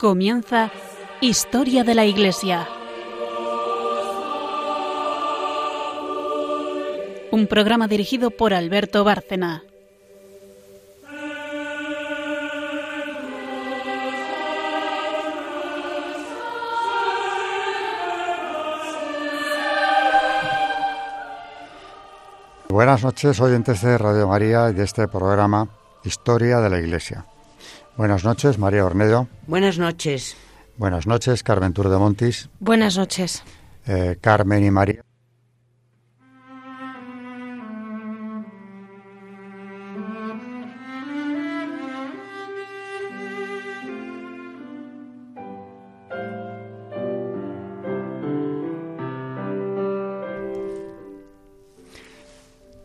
[0.00, 0.70] Comienza
[1.20, 2.66] Historia de la Iglesia.
[7.30, 9.62] Un programa dirigido por Alberto Bárcena.
[22.70, 25.68] Buenas noches, oyentes de Radio María y de este programa
[26.04, 27.26] Historia de la Iglesia.
[27.98, 29.28] Buenas noches, María Ornedo.
[29.50, 30.36] Buenas noches.
[30.76, 32.48] Buenas noches, Carmen Tour de Montis.
[32.60, 33.42] Buenas noches.
[33.84, 35.02] Eh, Carmen y María.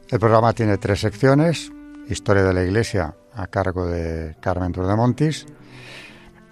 [0.09, 1.71] El programa tiene tres secciones.
[2.09, 5.45] Historia de la Iglesia a cargo de Carmen Turdemontis.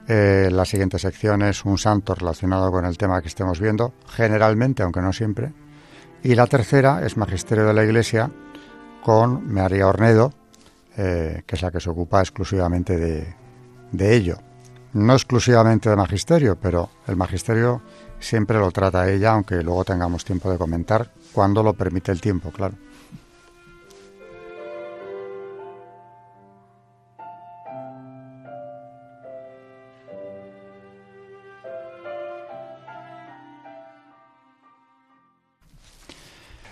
[0.07, 4.83] Eh, la siguiente sección es un santo relacionado con el tema que estemos viendo, generalmente,
[4.83, 5.53] aunque no siempre.
[6.23, 8.29] Y la tercera es Magisterio de la Iglesia
[9.01, 10.33] con María Ornedo,
[10.97, 13.33] eh, que es la que se ocupa exclusivamente de,
[13.91, 14.37] de ello.
[14.93, 17.81] No exclusivamente de Magisterio, pero el Magisterio
[18.19, 22.51] siempre lo trata ella, aunque luego tengamos tiempo de comentar, cuando lo permite el tiempo,
[22.51, 22.75] claro.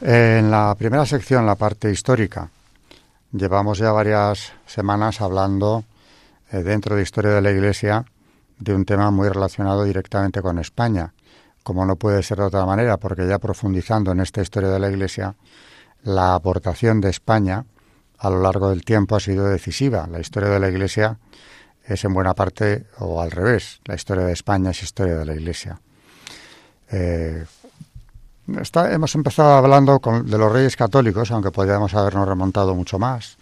[0.03, 2.49] En la primera sección, la parte histórica,
[3.31, 5.83] llevamos ya varias semanas hablando
[6.52, 8.03] eh, dentro de Historia de la Iglesia
[8.58, 11.13] de un tema muy relacionado directamente con España,
[11.61, 14.89] como no puede ser de otra manera, porque ya profundizando en esta historia de la
[14.89, 15.36] Iglesia,
[16.02, 17.64] la aportación de España
[18.17, 20.08] a lo largo del tiempo ha sido decisiva.
[20.08, 21.20] La historia de la Iglesia
[21.86, 25.36] es en buena parte, o al revés, la historia de España es historia de la
[25.36, 25.80] Iglesia.
[26.92, 27.45] Eh,
[28.47, 33.37] hemos empezado hablando de los reyes católicos, aunque podríamos habernos remontado mucho más,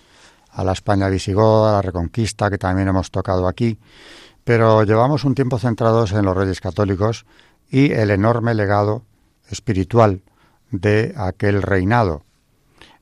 [0.52, 3.78] a la España visigoda, a la Reconquista, que también hemos tocado aquí,
[4.44, 7.26] pero llevamos un tiempo centrados en los reyes católicos
[7.70, 9.04] y el enorme legado
[9.50, 10.22] espiritual
[10.72, 12.24] de aquel reinado.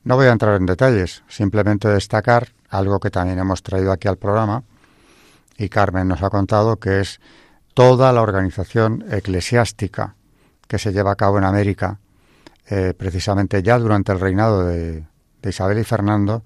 [0.03, 4.17] No voy a entrar en detalles, simplemente destacar algo que también hemos traído aquí al
[4.17, 4.63] programa
[5.57, 7.19] y Carmen nos ha contado, que es
[7.73, 10.16] toda la organización eclesiástica
[10.67, 11.99] que se lleva a cabo en América,
[12.69, 15.05] eh, precisamente ya durante el reinado de,
[15.43, 16.43] Isabel y Fernando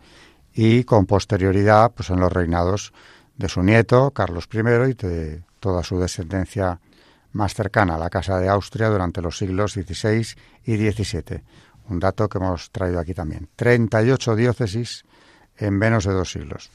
[0.53, 2.93] y con posterioridad pues en los reinados
[3.35, 6.79] de su nieto Carlos I y de toda su descendencia
[7.31, 10.27] más cercana a la Casa de Austria durante los siglos XVI
[10.65, 11.41] y XVII.
[11.89, 13.49] Un dato que hemos traído aquí también.
[13.55, 15.03] 38 diócesis
[15.57, 16.69] en menos de dos siglos.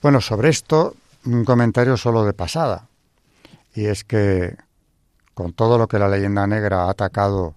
[0.00, 2.88] Bueno, sobre esto un comentario solo de pasada.
[3.74, 4.56] Y es que
[5.34, 7.54] con todo lo que la leyenda negra ha atacado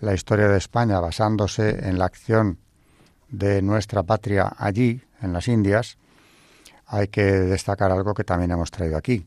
[0.00, 2.58] la historia de España basándose en la acción
[3.28, 5.96] de nuestra patria allí, en las Indias,
[6.86, 9.26] hay que destacar algo que también hemos traído aquí,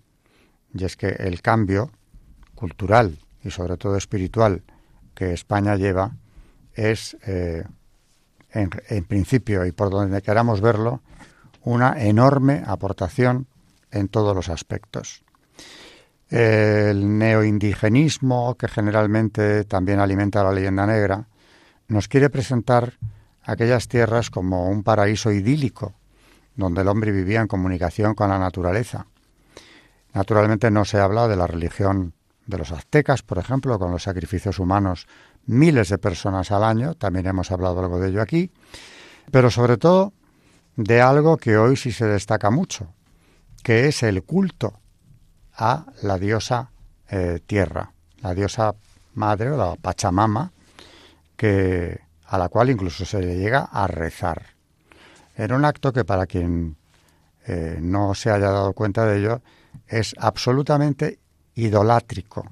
[0.74, 1.92] y es que el cambio
[2.54, 4.64] cultural y sobre todo espiritual
[5.16, 6.12] que España lleva
[6.74, 7.64] es, eh,
[8.52, 11.02] en, en principio y por donde queramos verlo,
[11.64, 13.48] una enorme aportación
[13.92, 15.24] en todos los aspectos
[16.30, 21.28] el neoindigenismo, que generalmente también alimenta la leyenda negra,
[21.88, 22.94] nos quiere presentar
[23.44, 25.94] aquellas tierras como un paraíso idílico,
[26.56, 29.08] donde el hombre vivía en comunicación con la naturaleza.
[30.14, 32.14] Naturalmente no se habla de la religión
[32.46, 35.08] de los aztecas, por ejemplo, con los sacrificios humanos,
[35.46, 38.52] miles de personas al año, también hemos hablado algo de ello aquí,
[39.32, 40.14] pero sobre todo
[40.76, 42.94] de algo que hoy sí se destaca mucho,
[43.64, 44.80] que es el culto
[45.58, 46.70] a la diosa
[47.10, 48.76] eh, tierra, la diosa
[49.16, 50.52] madre o la Pachamama,
[51.36, 54.42] que, a la cual incluso se le llega a rezar.
[55.36, 56.76] En un acto que para quien
[57.46, 59.42] eh, no se haya dado cuenta de ello
[59.88, 61.20] es absolutamente
[61.56, 62.46] idolátrico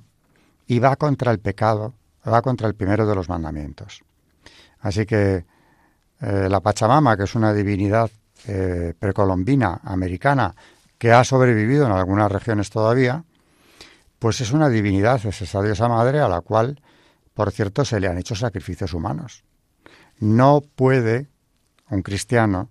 [0.68, 1.94] y va contra el pecado,
[2.28, 4.04] va contra el primero de los mandamientos.
[4.80, 5.46] Así que
[6.22, 8.10] eh, la Pachamama, que es una divinidad
[9.00, 10.54] precolombina americana
[10.98, 13.24] que ha sobrevivido en algunas regiones todavía,
[14.20, 16.82] pues es una divinidad, es esa diosa madre a la cual,
[17.34, 19.44] por cierto, se le han hecho sacrificios humanos.
[20.20, 21.30] No puede
[21.90, 22.70] un cristiano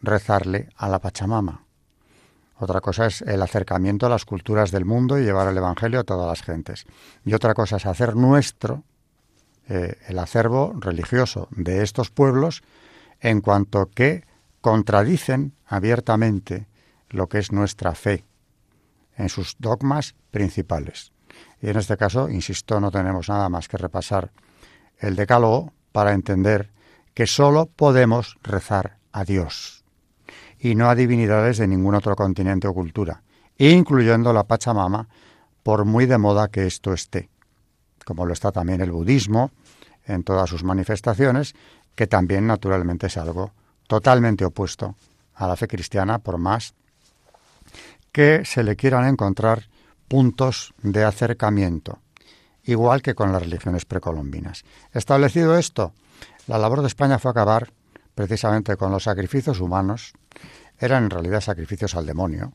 [0.00, 1.66] rezarle a la Pachamama.
[2.56, 6.04] Otra cosa es el acercamiento a las culturas del mundo y llevar el Evangelio a
[6.04, 6.84] todas las gentes.
[7.24, 8.84] Y otra cosa es hacer nuestro
[9.68, 12.62] eh, el acervo religioso de estos pueblos
[13.20, 14.24] en cuanto que
[14.60, 16.66] contradicen abiertamente
[17.10, 18.24] lo que es nuestra fe
[19.16, 21.12] en sus dogmas principales.
[21.60, 24.32] Y en este caso, insisto, no tenemos nada más que repasar
[24.98, 26.70] el decálogo para entender
[27.14, 29.84] que sólo podemos rezar a Dios
[30.58, 33.22] y no a divinidades de ningún otro continente o cultura,
[33.58, 35.08] incluyendo la Pachamama,
[35.62, 37.28] por muy de moda que esto esté,
[38.04, 39.50] como lo está también el budismo
[40.04, 41.54] en todas sus manifestaciones,
[41.94, 43.52] que también naturalmente es algo
[43.86, 44.96] totalmente opuesto
[45.34, 46.74] a la fe cristiana, por más
[48.12, 49.68] que se le quieran encontrar
[50.08, 52.00] puntos de acercamiento,
[52.64, 54.64] igual que con las religiones precolombinas.
[54.92, 55.92] Establecido esto,
[56.46, 57.72] la labor de España fue acabar
[58.14, 60.12] precisamente con los sacrificios humanos,
[60.78, 62.52] eran en realidad sacrificios al demonio,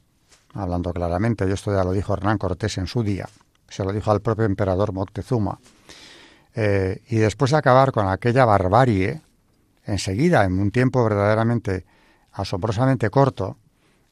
[0.53, 3.27] hablando claramente, y esto ya lo dijo Hernán Cortés en su día,
[3.69, 5.59] se lo dijo al propio emperador Moctezuma,
[6.53, 9.21] eh, y después de acabar con aquella barbarie,
[9.85, 11.85] enseguida, en un tiempo verdaderamente
[12.31, 13.57] asombrosamente corto,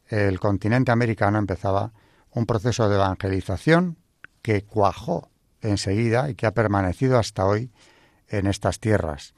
[0.07, 1.91] el continente americano empezaba
[2.31, 3.97] un proceso de evangelización
[4.41, 5.29] que cuajó
[5.61, 7.71] enseguida y que ha permanecido hasta hoy
[8.27, 9.33] en estas tierras.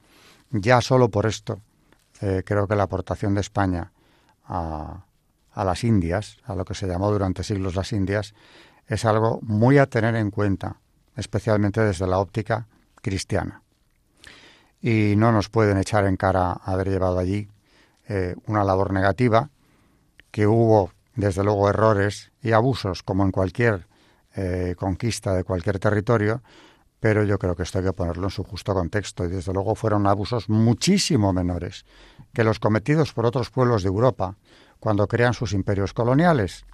[0.49, 1.61] Ya solo por esto
[2.21, 3.91] eh, creo que la aportación de España
[4.45, 5.05] a,
[5.55, 8.33] las Indias, a lo que se llamó durante siglos las Indias,
[8.87, 10.79] es algo muy a tener en cuenta,
[11.15, 12.67] especialmente desde la óptica
[13.01, 13.61] cristiana.
[14.81, 17.49] Y no nos pueden echar en cara haber llevado allí
[18.07, 19.49] eh, una labor negativa,
[20.35, 23.87] que hubo desde luego errores y abusos como en cualquier
[24.35, 26.43] eh, conquista de cualquier territorio,
[26.99, 29.75] pero yo creo que esto hay que ponerlo en su justo contexto y desde luego
[29.75, 31.85] fueron abusos muchísimo menores
[32.33, 34.35] que los cometidos por otros pueblos de Europa
[34.81, 36.65] cuando crean sus imperios coloniales,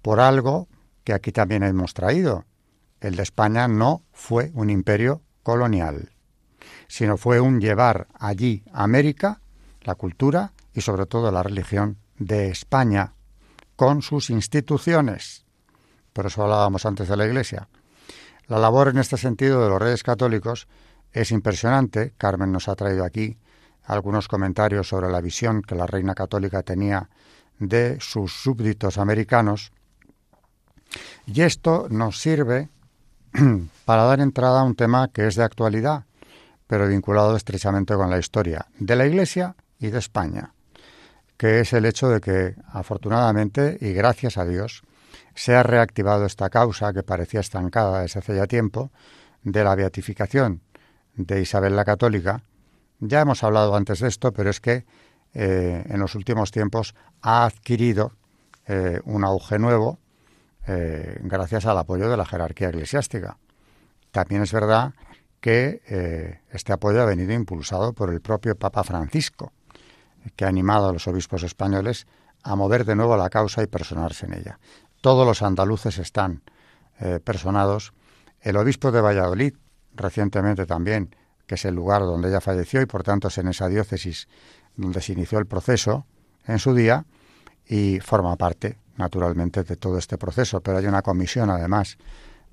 [0.00, 0.68] por algo
[1.02, 2.44] que aquí también hemos traído.
[3.00, 6.12] El de España no fue un imperio colonial,
[6.86, 9.40] sino fue un llevar allí América
[9.80, 13.14] la cultura y sobre todo la religión de España,
[13.76, 15.44] con sus instituciones.
[16.12, 17.68] Por eso hablábamos antes de la Iglesia.
[18.46, 20.68] La labor en este sentido de los reyes católicos
[21.12, 22.14] es impresionante.
[22.18, 23.38] Carmen nos ha traído aquí
[23.84, 27.08] algunos comentarios sobre la visión que la reina católica tenía
[27.58, 29.72] de sus súbditos americanos.
[31.26, 32.68] Y esto nos sirve
[33.84, 36.04] para dar entrada a un tema que es de actualidad,
[36.66, 40.53] pero vinculado estrechamente con la historia de la Iglesia y de España,
[41.36, 44.82] que es el hecho de que, afortunadamente y gracias a Dios,
[45.34, 48.90] se ha reactivado esta causa que parecía estancada desde hace ya tiempo
[49.42, 50.62] de la beatificación
[51.16, 52.42] de Isabel la Católica.
[53.00, 54.84] Ya hemos hablado antes de esto, pero es que
[55.34, 58.12] eh, en los últimos tiempos ha adquirido
[58.66, 59.98] eh, un auge nuevo
[60.66, 63.36] eh, gracias al apoyo de la jerarquía eclesiástica.
[64.12, 64.94] También es verdad
[65.40, 69.52] que este apoyo ha venido impulsado por el propio Papa Francisco,
[70.36, 72.06] que ha animado a los obispos españoles
[72.42, 74.58] a mover de nuevo la causa y personarse en ella.
[75.00, 76.42] Todos los andaluces están
[77.00, 77.92] eh, personados.
[78.40, 79.54] El obispo de Valladolid,
[79.94, 81.14] recientemente también,
[81.46, 84.28] que es el lugar donde ella falleció y por tanto es en esa diócesis
[84.76, 86.06] donde se inició el proceso
[86.46, 87.04] en su día
[87.66, 90.60] y forma parte, naturalmente, de todo este proceso.
[90.60, 91.96] Pero hay una comisión, además,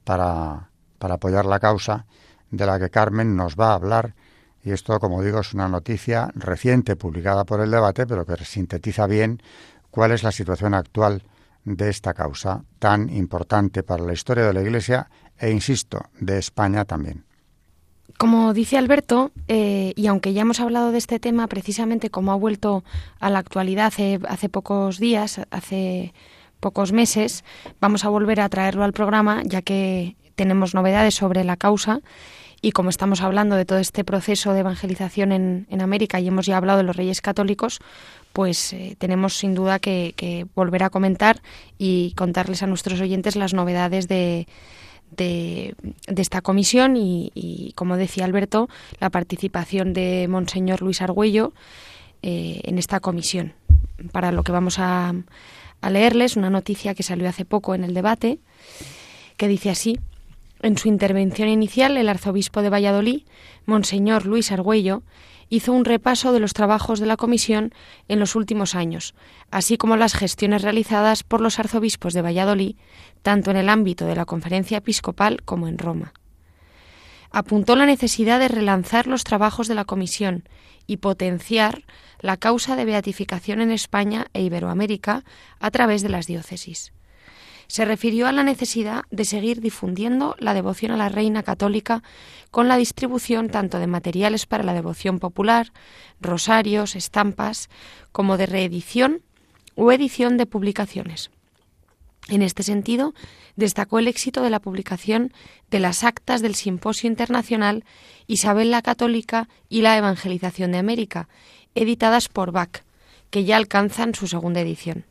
[0.03, 2.05] para, para apoyar la causa,
[2.49, 4.15] de la que Carmen nos va a hablar
[4.63, 9.07] y esto, como digo, es una noticia reciente publicada por el debate, pero que sintetiza
[9.07, 9.41] bien
[9.89, 11.23] cuál es la situación actual
[11.63, 16.85] de esta causa tan importante para la historia de la Iglesia e, insisto, de España
[16.85, 17.25] también.
[18.17, 22.35] Como dice Alberto, eh, y aunque ya hemos hablado de este tema precisamente como ha
[22.35, 22.83] vuelto
[23.19, 26.13] a la actualidad hace, hace pocos días, hace
[26.59, 27.43] pocos meses,
[27.79, 32.01] vamos a volver a traerlo al programa ya que tenemos novedades sobre la causa
[32.61, 36.45] y como estamos hablando de todo este proceso de evangelización en, en América y hemos
[36.45, 37.79] ya hablado de los reyes católicos,
[38.33, 41.41] pues eh, tenemos sin duda que, volver a comentar
[41.77, 44.47] y contarles a nuestros oyentes las novedades de,
[45.11, 45.75] de,
[46.07, 51.53] esta comisión y, como decía Alberto, la participación de Monseñor Luis Argüello
[52.21, 53.53] eh, en esta comisión.
[54.11, 55.13] Para lo que vamos a,
[55.81, 58.39] a leerles, una noticia que salió hace poco en el debate,
[59.37, 59.99] que dice así.
[60.63, 63.23] En su intervención inicial, el arzobispo de Valladolid,
[63.65, 65.01] Monseñor Luis Argüello,
[65.49, 67.73] hizo un repaso de los trabajos de la Comisión
[68.07, 69.15] en los últimos años,
[69.49, 72.75] así como las gestiones realizadas por los arzobispos de Valladolid,
[73.23, 76.13] tanto en el ámbito de la conferencia episcopal como en Roma.
[77.31, 80.47] Apuntó la necesidad de relanzar los trabajos de la Comisión
[80.85, 81.85] y potenciar
[82.19, 85.23] la causa de beatificación en España e Iberoamérica
[85.59, 86.93] a través de las diócesis
[87.71, 92.03] se refirió a la necesidad de seguir difundiendo la devoción a la Reina Católica
[92.51, 95.71] con la distribución tanto de materiales para la devoción popular,
[96.19, 97.69] rosarios, estampas,
[98.11, 99.21] como de reedición
[99.75, 101.31] o edición de publicaciones.
[102.27, 103.13] En este sentido,
[103.55, 105.31] destacó el éxito de la publicación
[105.69, 107.85] de las actas del Simposio Internacional
[108.27, 111.29] Isabel la Católica y la Evangelización de América,
[111.73, 112.81] editadas por Bach,
[113.29, 115.05] que ya alcanzan su segunda edición.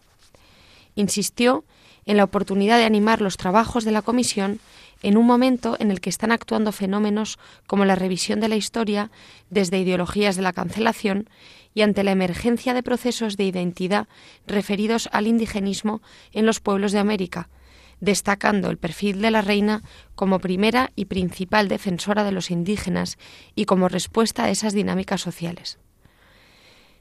[0.94, 1.64] Insistió
[2.06, 4.60] en la oportunidad de animar los trabajos de la Comisión
[5.02, 9.10] en un momento en el que están actuando fenómenos como la revisión de la historia
[9.48, 11.28] desde ideologías de la cancelación
[11.74, 14.08] y ante la emergencia de procesos de identidad
[14.46, 17.48] referidos al indigenismo en los pueblos de América,
[18.00, 19.82] destacando el perfil de la reina
[20.14, 23.18] como primera y principal defensora de los indígenas
[23.54, 25.78] y como respuesta a esas dinámicas sociales.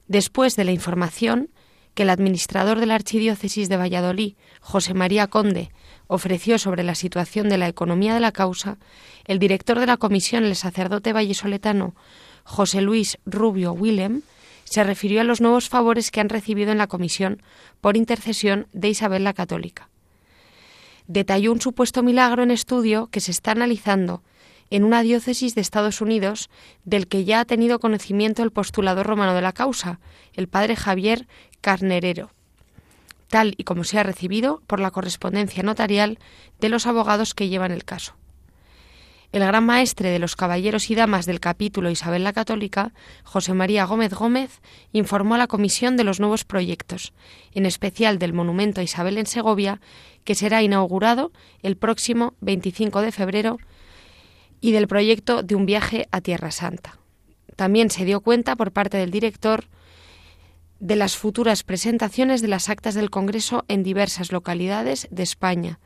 [0.07, 1.49] Después de la información
[1.93, 5.71] que el administrador de la Archidiócesis de Valladolid, José María Conde,
[6.07, 8.77] ofreció sobre la situación de la economía de la causa,
[9.25, 11.95] el director de la comisión, el sacerdote vallesoletano
[12.43, 14.21] José Luis Rubio Willem,
[14.63, 17.41] se refirió a los nuevos favores que han recibido en la comisión
[17.81, 19.89] por intercesión de Isabel la Católica.
[21.07, 24.21] Detalló un supuesto milagro en estudio que se está analizando
[24.69, 26.49] en una diócesis de Estados Unidos
[26.83, 29.99] del que ya ha tenido conocimiento el postulador romano de la causa,
[30.33, 31.27] el padre Javier
[31.61, 32.31] Carnerero,
[33.29, 36.19] tal y como se ha recibido por la correspondencia notarial
[36.59, 38.15] de los abogados que llevan el caso.
[39.31, 43.85] El gran maestre de los caballeros y damas del capítulo Isabel la Católica, José María
[43.85, 44.59] Gómez Gómez,
[44.91, 47.13] informó a la comisión de los nuevos proyectos,
[47.53, 49.81] en especial del monumento a Isabel en Segovia,
[50.23, 53.59] que será inaugurado el próximo 25 de febrero,
[54.61, 56.99] y del proyecto de un viaje a Tierra Santa.
[57.55, 59.65] También se dio cuenta por parte del director
[60.79, 65.79] de las futuras presentaciones de las actas del Congreso en diversas localidades de España,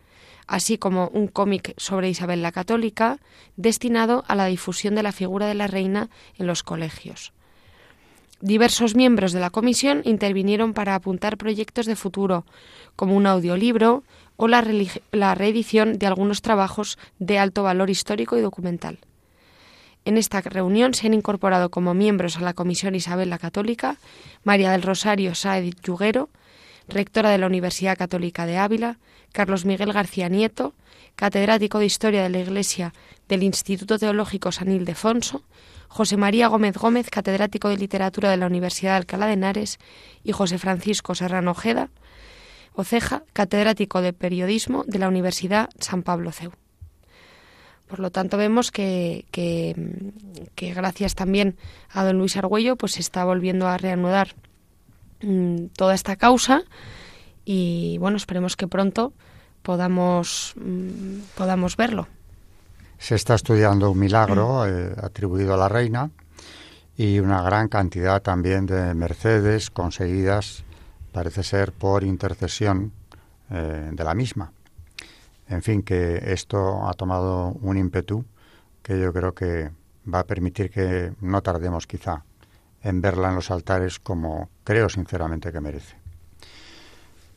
[0.46, 3.20] así como un cómic sobre Isabel la Católica
[3.56, 7.34] destinado a la difusión de la figura de la reina en los colegios.
[8.44, 12.44] Diversos miembros de la comisión intervinieron para apuntar proyectos de futuro,
[12.98, 14.04] como un audiolibro
[14.36, 19.00] o la, reedición de algunos trabajos de alto valor histórico y documental.
[20.04, 23.96] En esta reunión se han incorporado como miembros a la Comisión Isabel la Católica
[24.44, 26.28] María del Rosario Saed Yuguero,
[26.90, 28.98] rectora de la Universidad Católica de Ávila,
[29.32, 30.74] Carlos Miguel García Nieto,
[31.16, 32.94] catedrático de Historia de la Iglesia
[33.30, 35.44] del Instituto Teológico San Ildefonso,
[35.94, 39.80] José María Gómez Gómez, catedrático de Literatura de la Universidad de Alcalá de Henares,
[40.24, 41.90] y José Francisco Serrano Ojeda,
[42.74, 46.52] Oceja, catedrático de Periodismo de la Universidad San Pablo CEU.
[47.88, 51.56] Por lo tanto, vemos que, que, gracias también
[51.92, 54.34] a don Luis Argüello, pues se está volviendo a reanudar
[55.24, 56.64] Mm, toda esta causa
[57.46, 59.14] y bueno, esperemos que pronto
[59.62, 62.10] podamos, mm, podamos verlo.
[63.04, 66.10] Se está estudiando un milagro eh, atribuido a la reina
[66.96, 70.64] y una gran cantidad también de mercedes conseguidas,
[71.12, 72.94] parece ser, por intercesión
[73.50, 74.54] eh, de la misma.
[75.50, 78.24] En fin, que esto ha tomado un ímpetu
[78.82, 79.70] que yo creo que
[80.08, 82.24] va a permitir que no tardemos quizá
[82.84, 85.98] en verla en los altares como creo sinceramente que merece.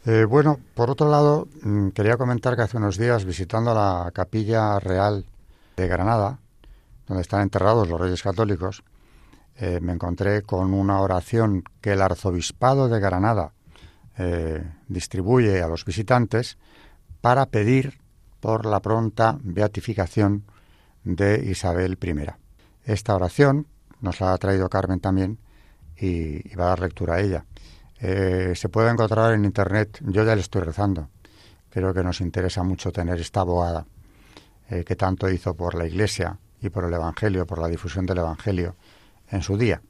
[0.04, 4.78] Eh, bueno, por otro lado, mm, quería comentar que hace unos días, visitando la capilla
[4.78, 5.24] real
[5.76, 6.40] de Granada,
[7.06, 8.82] donde están enterrados los reyes católicos,
[9.56, 13.52] eh, me encontré con una oración que el arzobispado de Granada
[14.18, 16.58] eh, distribuye a los visitantes
[17.20, 18.00] para pedir
[18.40, 20.44] por la pronta beatificación
[21.04, 22.26] de Isabel I.
[22.84, 23.66] Esta oración,
[24.00, 25.38] nos la ha traído Carmen también,
[25.98, 27.46] y, va a dar lectura a ella.
[27.98, 31.08] Eh, se puede encontrar en Internet, yo ya le estoy rezando.
[31.70, 33.86] Creo que nos interesa mucho tener esta abogada
[34.70, 38.18] eh, que tanto hizo por la Iglesia y por el Evangelio, por la difusión del
[38.18, 38.76] Evangelio
[39.30, 39.82] en su día.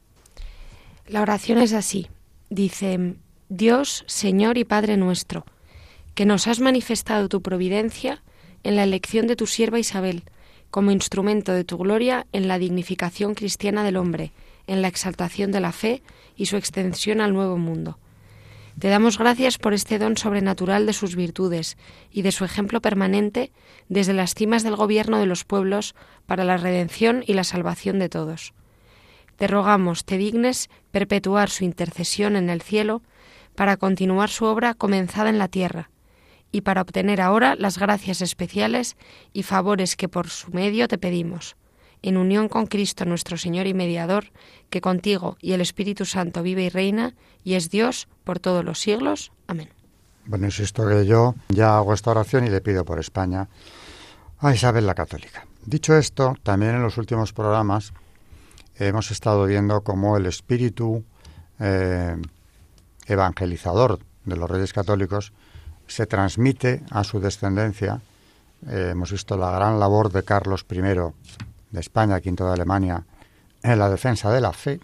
[1.07, 2.07] La oración es así.
[2.49, 3.15] Dice,
[3.49, 5.45] Dios, Señor y Padre nuestro,
[6.15, 8.23] que nos has manifestado tu providencia
[8.63, 10.23] en la elección de tu sierva Isabel,
[10.69, 14.33] como instrumento de tu gloria en la dignificación cristiana del hombre,
[14.67, 16.03] en la exaltación de la fe
[16.35, 17.97] y su extensión al nuevo mundo.
[18.79, 21.77] Te damos gracias por este don sobrenatural de sus virtudes
[22.11, 23.51] y de su ejemplo permanente
[23.89, 25.95] desde las cimas del gobierno de los pueblos
[26.27, 28.53] para la redención y la salvación de todos.
[29.35, 33.01] Te rogamos, te dignes perpetuar su intercesión en el cielo
[33.55, 35.89] para continuar su obra comenzada en la tierra
[36.51, 38.95] y para obtener ahora las gracias especiales
[39.33, 41.55] y favores que por su medio te pedimos
[42.01, 44.31] en unión con Cristo nuestro Señor y Mediador,
[44.69, 48.79] que contigo y el Espíritu Santo vive y reina, y es Dios por todos los
[48.79, 49.31] siglos.
[49.47, 49.69] Amén.
[50.25, 53.47] Bueno, insisto que yo ya hago esta oración y le pido por España
[54.39, 55.45] a Isabel la Católica.
[55.65, 57.93] Dicho esto, también en los últimos programas
[58.75, 61.03] hemos estado viendo cómo el espíritu
[61.59, 62.15] eh,
[63.05, 65.33] evangelizador de los reyes católicos
[65.87, 68.01] se transmite a su descendencia.
[68.67, 70.81] Eh, hemos visto la gran labor de Carlos I
[71.79, 73.05] España, quinto de Alemania,
[73.63, 74.79] en la defensa de la fe.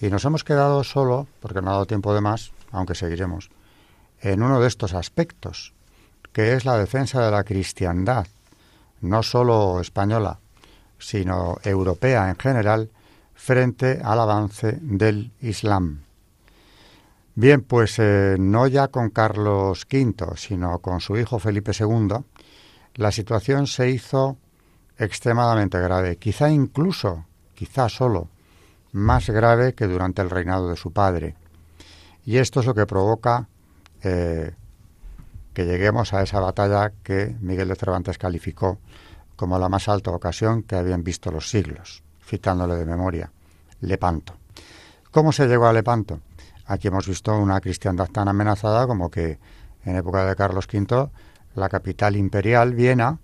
[0.00, 3.50] Y nos hemos quedado solo, porque no ha dado tiempo de más, aunque seguiremos,
[4.20, 5.74] en uno de estos aspectos,
[6.32, 8.26] que es la defensa de la cristiandad,
[9.00, 10.38] no solo española,
[10.98, 12.90] sino europea en general,
[13.34, 16.02] frente al avance del Islam.
[17.34, 22.16] Bien, pues eh, no ya con Carlos V, sino con su hijo Felipe II,
[22.94, 24.38] la situación se hizo
[24.98, 28.28] extremadamente grave, quizá incluso, quizá solo,
[28.92, 31.34] más grave que durante el reinado de su padre.
[32.24, 33.48] Y esto es lo que provoca
[34.02, 34.54] eh,
[35.52, 38.78] que lleguemos a esa batalla que Miguel de Cervantes calificó
[39.36, 43.30] como la más alta ocasión que habían visto los siglos, citándole de memoria,
[43.80, 44.34] Lepanto.
[45.10, 46.20] ¿Cómo se llegó a Lepanto?
[46.66, 49.38] Aquí hemos visto una cristiandad tan amenazada como que
[49.84, 51.10] en época de Carlos V
[51.54, 53.18] la capital imperial, Viena,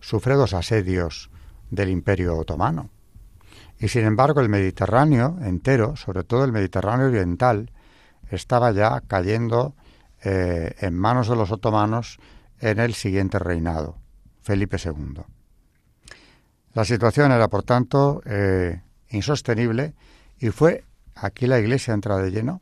[0.00, 1.30] sufre dos asedios
[1.70, 2.90] del imperio otomano.
[3.78, 7.70] Y sin embargo el Mediterráneo entero, sobre todo el Mediterráneo oriental,
[8.30, 9.74] estaba ya cayendo
[10.22, 12.18] eh, en manos de los otomanos
[12.60, 13.96] en el siguiente reinado,
[14.42, 15.22] Felipe II.
[16.74, 19.94] La situación era, por tanto, eh, insostenible
[20.38, 22.60] y fue, aquí la Iglesia entra de lleno,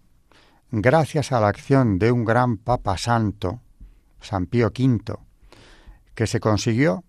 [0.71, 3.61] gracias a la acción de un gran Papa Santo,
[4.21, 5.16] San Pío V,
[6.14, 7.04] que se consiguió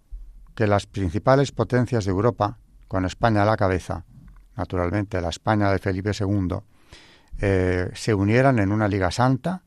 [0.60, 2.58] que las principales potencias de Europa,
[2.90, 4.04] con España a la cabeza,
[4.58, 6.58] naturalmente la España de Felipe II,
[7.40, 9.62] eh, se unieran en una Liga Santa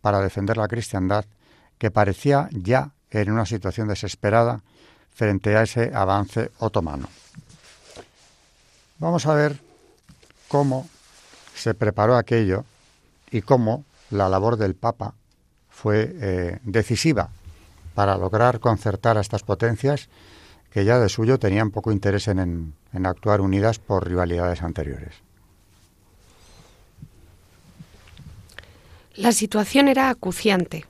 [0.00, 1.26] para defender la cristiandad
[1.76, 4.62] que parecía ya en una situación desesperada
[5.12, 7.10] frente a ese avance otomano.
[9.00, 9.60] Vamos a ver
[10.48, 10.88] cómo
[11.54, 12.64] se preparó aquello
[13.30, 15.12] y cómo la labor del Papa
[15.68, 17.28] fue eh, decisiva
[17.94, 20.08] para lograr concertar a estas potencias
[20.70, 25.14] que ya de suyo tenían poco interés en, en actuar unidas por rivalidades anteriores.
[29.14, 30.84] La situación era acuciante.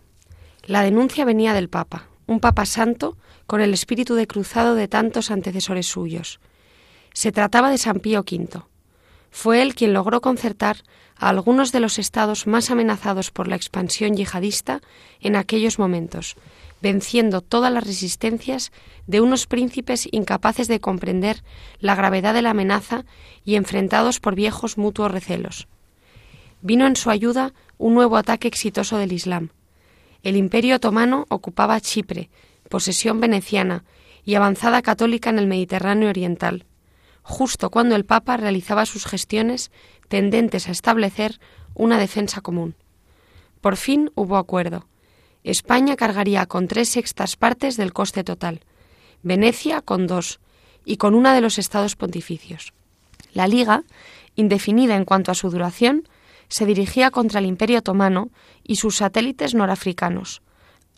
[0.64, 5.30] La denuncia venía del Papa, un Papa santo con el espíritu de cruzado de tantos
[5.30, 6.40] antecesores suyos.
[7.14, 8.62] Se trataba de San Pío V.
[9.30, 10.82] Fue él quien logró concertar
[11.16, 14.82] a algunos de los estados más amenazados por la expansión yihadista
[15.20, 16.36] en aquellos momentos,
[16.80, 18.72] venciendo todas las resistencias
[19.06, 21.42] de unos príncipes incapaces de comprender
[21.80, 23.04] la gravedad de la amenaza
[23.44, 25.68] y enfrentados por viejos mutuos recelos.
[26.60, 29.50] Vino en su ayuda un nuevo ataque exitoso del Islam.
[30.22, 32.30] El imperio otomano ocupaba Chipre,
[32.68, 33.84] posesión veneciana
[34.24, 36.66] y avanzada católica en el Mediterráneo oriental,
[37.22, 39.70] justo cuando el Papa realizaba sus gestiones
[40.08, 41.40] tendentes a establecer
[41.74, 42.74] una defensa común.
[43.60, 44.86] Por fin hubo acuerdo
[45.44, 48.60] España cargaría con tres sextas partes del coste total,
[49.22, 50.40] Venecia con dos
[50.84, 52.72] y con una de los estados pontificios.
[53.32, 53.84] La Liga,
[54.36, 56.08] indefinida en cuanto a su duración,
[56.48, 58.30] se dirigía contra el Imperio otomano
[58.64, 60.42] y sus satélites norafricanos,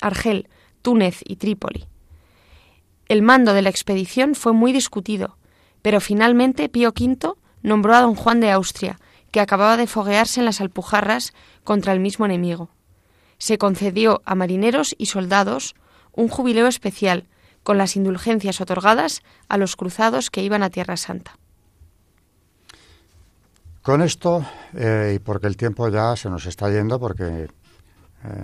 [0.01, 0.49] Argel,
[0.83, 1.87] Túnez y Trípoli.
[3.09, 5.37] El mando de la expedición fue muy discutido,
[5.83, 9.01] pero finalmente Pío V nombró a don Juan de Austria,
[9.33, 12.71] que acababa de foguearse en las Alpujarras contra el mismo enemigo
[13.41, 15.75] se concedió a marineros y soldados
[16.13, 17.27] un jubileo especial
[17.63, 21.33] con las indulgencias otorgadas a los cruzados que iban a Tierra Santa.
[23.83, 27.49] Con esto, eh, y porque el tiempo ya se nos está yendo, porque eh,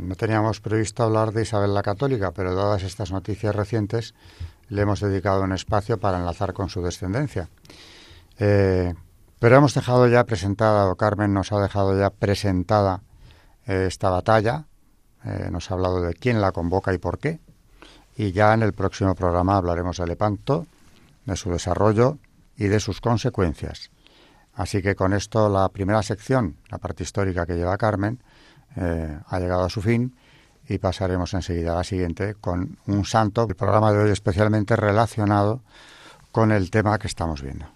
[0.00, 4.14] no teníamos previsto hablar de Isabel la Católica, pero dadas estas noticias recientes,
[4.68, 7.50] le hemos dedicado un espacio para enlazar con su descendencia.
[8.38, 8.94] Eh,
[9.38, 13.02] pero hemos dejado ya presentada, o Carmen nos ha dejado ya presentada
[13.66, 14.66] esta batalla,
[15.26, 17.40] eh, nos ha hablado de quién la convoca y por qué.
[18.16, 20.66] Y ya en el próximo programa hablaremos de Lepanto,
[21.24, 22.18] de su desarrollo
[22.56, 23.90] y de sus consecuencias.
[24.54, 28.22] Así que con esto la primera sección, la parte histórica que lleva Carmen,
[28.76, 30.16] eh, ha llegado a su fin
[30.68, 35.60] y pasaremos enseguida a la siguiente con un santo, el programa de hoy especialmente relacionado
[36.32, 37.75] con el tema que estamos viendo.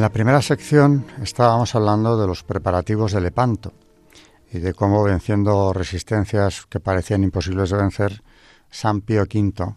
[0.00, 3.74] En la primera sección estábamos hablando de los preparativos de Lepanto
[4.50, 8.22] y de cómo venciendo resistencias que parecían imposibles de vencer,
[8.70, 9.74] San Pío V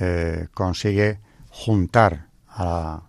[0.00, 3.02] eh, consigue juntar a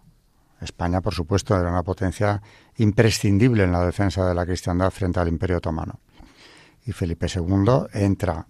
[0.59, 2.41] España, por supuesto, era una potencia
[2.75, 6.01] imprescindible en la defensa de la cristiandad frente al Imperio Otomano.
[6.85, 8.45] Y Felipe II entra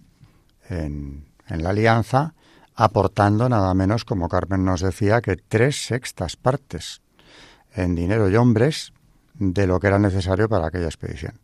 [0.68, 2.34] en, la alianza
[2.74, 7.03] aportando nada menos, como Carmen nos decía, que tres sextas partes
[7.74, 8.92] en dinero y hombres
[9.34, 11.38] de lo que era necesario para aquella expedición.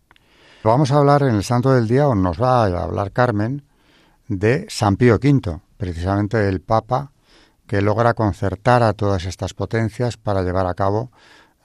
[0.63, 3.65] Vamos a hablar en el Santo del Día, o nos va a hablar Carmen,
[4.29, 7.13] de San Pío V, precisamente el Papa
[7.67, 11.11] que logra concertar a todas estas potencias para llevar a cabo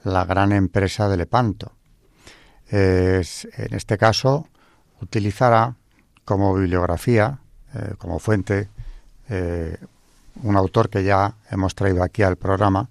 [0.03, 1.71] la gran empresa de Lepanto.
[2.69, 4.47] en este caso,
[5.01, 5.75] utilizará
[6.23, 7.39] como bibliografía,
[7.73, 8.69] eh, como fuente,
[9.29, 9.77] eh,
[10.43, 12.89] un autor que ya hemos traído aquí al programa,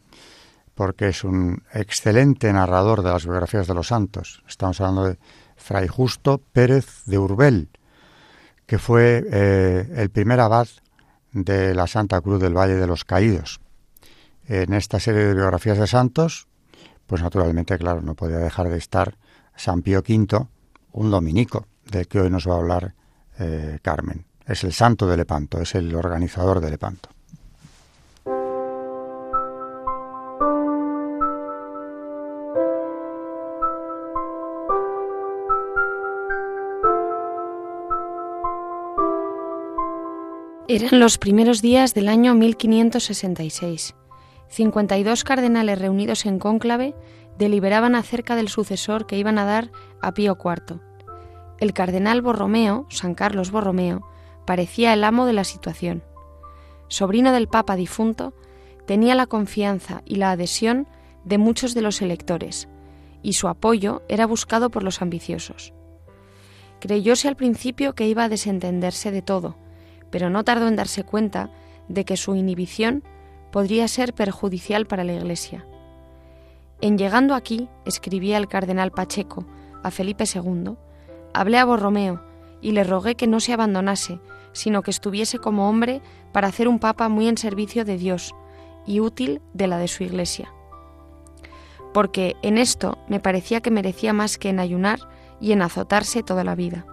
[0.74, 4.42] porque es un excelente narrador de las biografías de los santos.
[4.48, 5.18] Estamos hablando de
[5.56, 7.70] Fray Justo Pérez de Urbel,
[8.66, 10.68] que fue eh, el primer abad
[11.32, 13.60] de la Santa Cruz del Valle de los Caídos.
[14.46, 16.48] En esta serie de biografías de santos
[17.06, 19.16] pues naturalmente, claro, no podía dejar de estar
[19.56, 20.46] San Pío V,
[20.92, 22.94] un dominico, del que hoy nos va a hablar
[23.38, 24.26] eh, Carmen.
[24.46, 27.10] Es el santo de Lepanto, es el organizador de Lepanto.
[40.66, 43.94] Eran los primeros días del año 1566.
[44.48, 46.94] 52 cardenales reunidos en cónclave
[47.37, 50.81] deliberaban acerca del sucesor que iban a dar a Pío IV.
[51.61, 54.09] El cardenal Borromeo, San Carlos Borromeo,
[54.46, 56.03] parecía el amo de la situación.
[56.88, 58.33] Sobrino del Papa difunto,
[58.87, 60.88] tenía la confianza y la adhesión
[61.27, 62.70] de muchos de los electores,
[63.22, 65.74] y su apoyo era buscado por los ambiciosos.
[66.81, 69.57] Creyóse al principio que iba a desentenderse de todo,
[70.14, 71.50] pero no tardó en darse cuenta
[71.88, 73.03] de que su inhibición
[73.50, 75.66] podría ser perjudicial para la Iglesia.
[76.81, 79.44] En llegando aquí, escribía el cardenal Pacheco
[79.83, 80.77] a Felipe II,
[81.33, 82.22] hablé a Borromeo
[82.61, 84.20] y le rogué que no se abandonase,
[84.53, 86.00] sino que estuviese como hombre
[86.31, 88.37] para hacer un papa muy en servicio de Dios
[88.87, 90.55] y útil de la de su Iglesia.
[91.92, 95.00] Porque en esto me parecía que merecía más que en ayunar
[95.40, 96.87] y en azotarse toda la vida.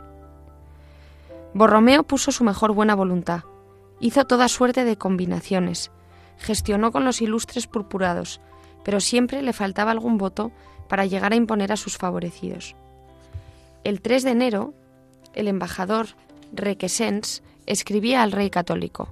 [1.54, 3.44] Borromeo puso su mejor buena voluntad,
[4.00, 5.92] hizo toda suerte de combinaciones,
[6.38, 8.40] gestionó con los ilustres purpurados,
[8.84, 10.52] pero siempre le faltaba algún voto
[10.88, 12.76] para llegar a imponer a sus favorecidos.
[13.84, 14.74] El 3 de enero,
[15.34, 16.08] el embajador
[16.54, 19.10] Requesens escribía al rey católico.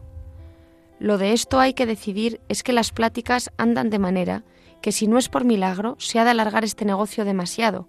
[1.00, 4.44] Lo de esto hay que decidir es que las pláticas andan de manera
[4.82, 7.88] que si no es por milagro se ha de alargar este negocio demasiado,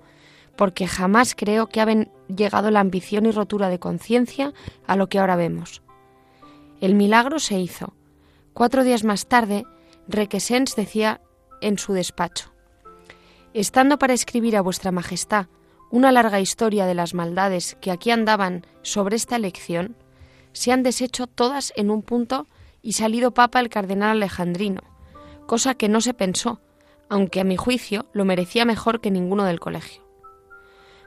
[0.56, 1.86] porque jamás creo que ha
[2.28, 4.52] llegado la ambición y rotura de conciencia
[4.86, 5.82] a lo que ahora vemos.
[6.80, 7.94] El milagro se hizo,
[8.52, 9.64] Cuatro días más tarde,
[10.08, 11.20] Requesens decía
[11.60, 12.52] en su despacho,
[13.54, 15.46] Estando para escribir a vuestra Majestad
[15.90, 19.96] una larga historia de las maldades que aquí andaban sobre esta elección,
[20.52, 22.46] se han deshecho todas en un punto
[22.82, 24.82] y salido papa el cardenal alejandrino,
[25.46, 26.60] cosa que no se pensó,
[27.08, 29.99] aunque a mi juicio lo merecía mejor que ninguno del colegio.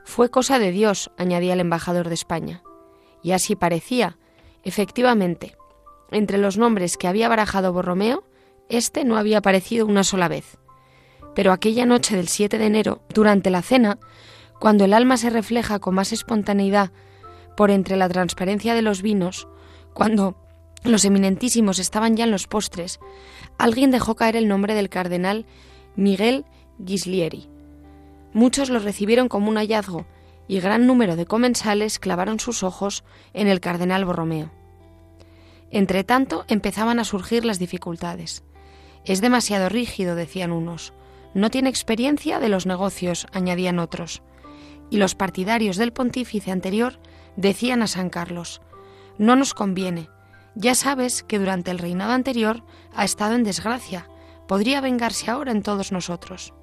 [0.06, 2.64] Fue cosa de Dios, añadía el embajador de España.
[3.22, 4.18] Y así parecía.
[4.64, 5.56] Efectivamente,
[6.12, 8.24] entre los nombres que había barajado Borromeo,
[8.70, 10.58] este no había aparecido una sola vez.
[11.36, 13.98] Pero aquella noche del 7 de enero, durante la cena,
[14.60, 16.92] cuando el alma se refleja con más espontaneidad
[17.58, 19.48] por entre la transparencia de los vinos,
[19.94, 20.38] cuando
[20.84, 23.00] los eminentísimos estaban ya en los postres,
[23.58, 25.46] alguien dejó caer el nombre del cardenal
[25.96, 26.46] Miguel
[26.86, 27.53] Gislieri.
[28.34, 30.06] Muchos lo recibieron como un hallazgo
[30.48, 34.52] y gran número de comensales clavaron sus ojos en el cardenal Borromeo.
[35.72, 38.44] Entretanto, empezaban a surgir las dificultades.
[39.06, 40.94] Es demasiado rígido, decían unos.
[41.34, 44.22] No tiene experiencia de los negocios, añadían otros.
[44.90, 47.00] Y los partidarios del pontífice anterior
[47.36, 48.62] decían a San Carlos,
[49.18, 50.10] no nos conviene.
[50.56, 54.08] Ya sabes que durante el reinado anterior ha estado en desgracia.
[54.48, 56.54] Podría vengarse ahora en todos nosotros.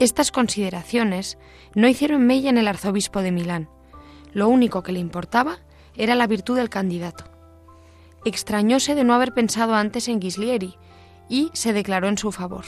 [0.00, 1.38] Estas consideraciones
[1.74, 3.68] no hicieron mella en el arzobispo de Milán.
[4.32, 5.58] Lo único que le importaba
[5.96, 7.24] era la virtud del candidato.
[8.24, 10.76] Extrañóse de no haber pensado antes en Gislieri
[11.28, 12.64] y se declaró en su favor.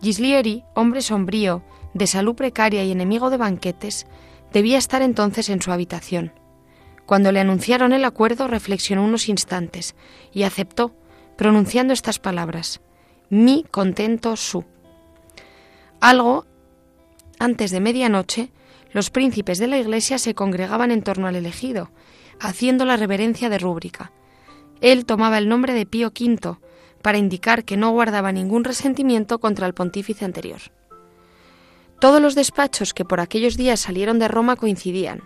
[0.00, 4.06] Gislieri, hombre sombrío, de salud precaria y enemigo de banquetes,
[4.52, 6.32] debía estar entonces en su habitación.
[7.06, 9.94] Cuando le anunciaron el acuerdo, reflexionó unos instantes
[10.32, 10.94] y aceptó,
[11.36, 12.80] pronunciando estas palabras:
[13.28, 14.64] Mi contento su.
[16.04, 16.44] Algo
[17.38, 18.52] antes de medianoche,
[18.92, 21.90] los príncipes de la iglesia se congregaban en torno al elegido,
[22.38, 24.12] haciendo la reverencia de rúbrica.
[24.82, 26.58] Él tomaba el nombre de Pío V
[27.00, 30.60] para indicar que no guardaba ningún resentimiento contra el pontífice anterior.
[32.00, 35.22] Todos los despachos que por aquellos días salieron de Roma coincidían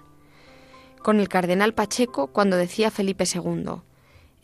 [1.02, 3.82] con el cardenal Pacheco cuando decía Felipe II,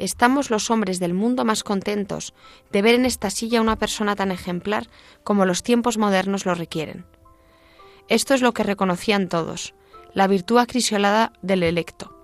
[0.05, 2.35] Estamos los hombres del mundo más contentos
[2.71, 4.91] de ver en esta silla una persona tan ejemplar
[5.23, 7.07] como los tiempos modernos lo requieren.
[8.09, 9.73] Esto es lo que reconocían todos,
[10.13, 12.15] la virtud acrisolada del electo.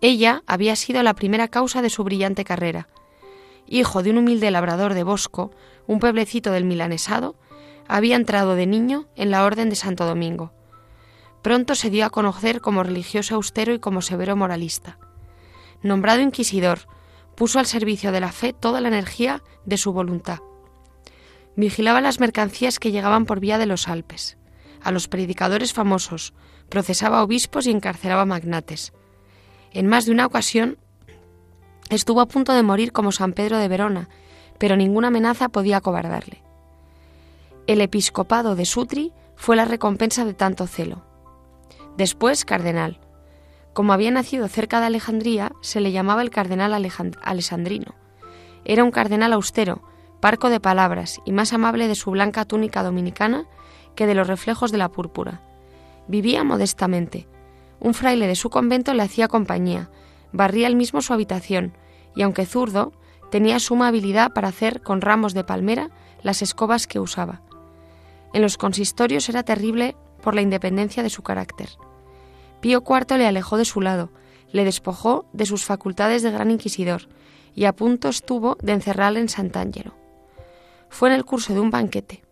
[0.00, 2.88] Ella había sido la primera causa de su brillante carrera.
[3.68, 5.52] Hijo de un humilde labrador de Bosco,
[5.86, 7.36] un pueblecito del milanesado,
[7.86, 10.52] había entrado de niño en la Orden de Santo Domingo.
[11.40, 14.98] Pronto se dio a conocer como religioso austero y como severo moralista.
[15.82, 16.80] Nombrado inquisidor,
[17.34, 20.40] puso al servicio de la fe toda la energía de su voluntad.
[21.56, 24.38] Vigilaba las mercancías que llegaban por vía de los Alpes,
[24.82, 26.32] a los predicadores famosos,
[26.68, 28.92] procesaba obispos y encarcelaba magnates.
[29.72, 30.78] En más de una ocasión
[31.90, 34.08] estuvo a punto de morir como San Pedro de Verona,
[34.58, 36.42] pero ninguna amenaza podía acobardarle.
[37.66, 41.04] El episcopado de Sutri fue la recompensa de tanto celo.
[41.96, 43.00] Después cardenal.
[43.72, 46.74] Como había nacido cerca de Alejandría, se le llamaba el cardenal
[47.22, 47.94] alessandrino.
[48.64, 49.82] Era un cardenal austero,
[50.20, 53.46] parco de palabras y más amable de su blanca túnica dominicana
[53.94, 55.40] que de los reflejos de la púrpura.
[56.08, 57.28] Vivía modestamente.
[57.78, 59.90] Un fraile de su convento le hacía compañía,
[60.32, 61.76] barría él mismo su habitación,
[62.14, 62.92] y aunque zurdo,
[63.30, 65.90] tenía suma habilidad para hacer con ramos de palmera
[66.22, 67.42] las escobas que usaba.
[68.32, 71.70] En los consistorios era terrible por la independencia de su carácter.
[72.60, 74.10] Pío IV le alejó de su lado,
[74.52, 77.08] le despojó de sus facultades de gran inquisidor
[77.54, 79.94] y a punto estuvo de encerrarle en Sant'Angelo.
[80.88, 82.22] Fue en el curso de un banquete.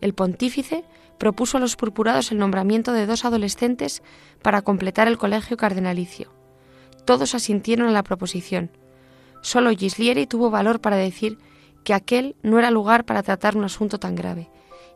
[0.00, 0.84] El pontífice
[1.18, 4.02] propuso a los purpurados el nombramiento de dos adolescentes
[4.42, 6.32] para completar el colegio cardenalicio.
[7.04, 8.70] Todos asintieron a la proposición.
[9.42, 11.38] Solo Gislieri tuvo valor para decir
[11.84, 14.50] que aquel no era lugar para tratar un asunto tan grave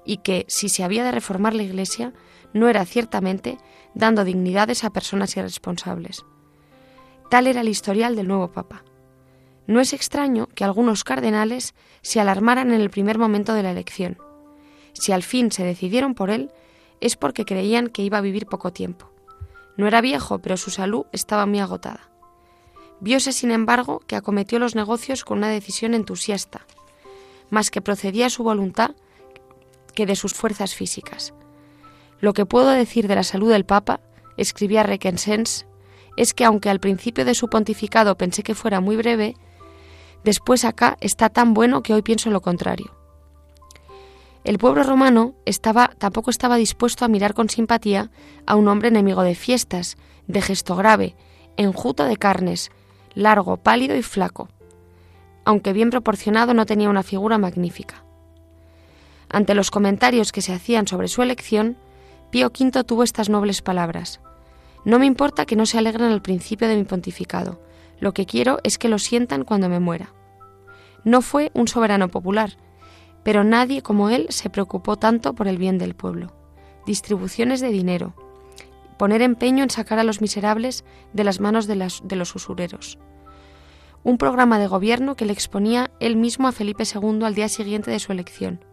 [0.05, 2.12] y que, si se había de reformar la Iglesia,
[2.54, 3.58] no era ciertamente
[3.92, 6.24] dando dignidades a personas irresponsables.
[7.28, 8.84] Tal era el historial del nuevo Papa.
[9.66, 14.18] No es extraño que algunos cardenales se alarmaran en el primer momento de la elección.
[14.92, 16.52] Si al fin se decidieron por él,
[17.00, 19.10] es porque creían que iba a vivir poco tiempo.
[19.76, 22.08] No era viejo, pero su salud estaba muy agotada.
[23.00, 26.66] Viose, sin embargo, que acometió los negocios con una decisión entusiasta,
[27.50, 28.92] más que procedía a su voluntad
[29.94, 31.34] que de sus fuerzas físicas.
[32.24, 34.00] Lo que puedo decir de la salud del Papa,
[34.38, 35.66] escribía Requesens,
[36.16, 39.34] es que aunque al principio de su pontificado pensé que fuera muy breve,
[40.24, 42.96] después acá está tan bueno que hoy pienso lo contrario.
[44.42, 48.10] El pueblo romano estaba, tampoco estaba dispuesto a mirar con simpatía
[48.46, 51.16] a un hombre enemigo de fiestas, de gesto grave,
[51.58, 52.70] enjuto de carnes,
[53.12, 54.48] largo, pálido y flaco.
[55.44, 58.02] Aunque bien proporcionado, no tenía una figura magnífica.
[59.28, 61.76] Ante los comentarios que se hacían sobre su elección,
[62.35, 64.20] Pío V tuvo estas nobles palabras.
[64.85, 67.61] No me importa que no se alegren al principio de mi pontificado,
[68.01, 70.12] lo que quiero es que lo sientan cuando me muera.
[71.05, 72.57] No fue un soberano popular,
[73.23, 76.33] pero nadie como él se preocupó tanto por el bien del pueblo.
[76.87, 78.14] Distribuciones de dinero,
[78.99, 82.99] poner empeño en sacar a los miserables de las manos de, de los usureros.
[84.03, 87.92] Un programa de gobierno que le exponía él mismo a Felipe II al día siguiente
[87.92, 88.64] de su elección.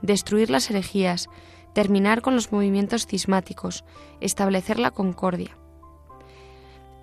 [0.00, 1.28] Destruir las herejías,
[1.72, 3.84] terminar con los movimientos cismáticos,
[4.20, 5.56] establecer la concordia.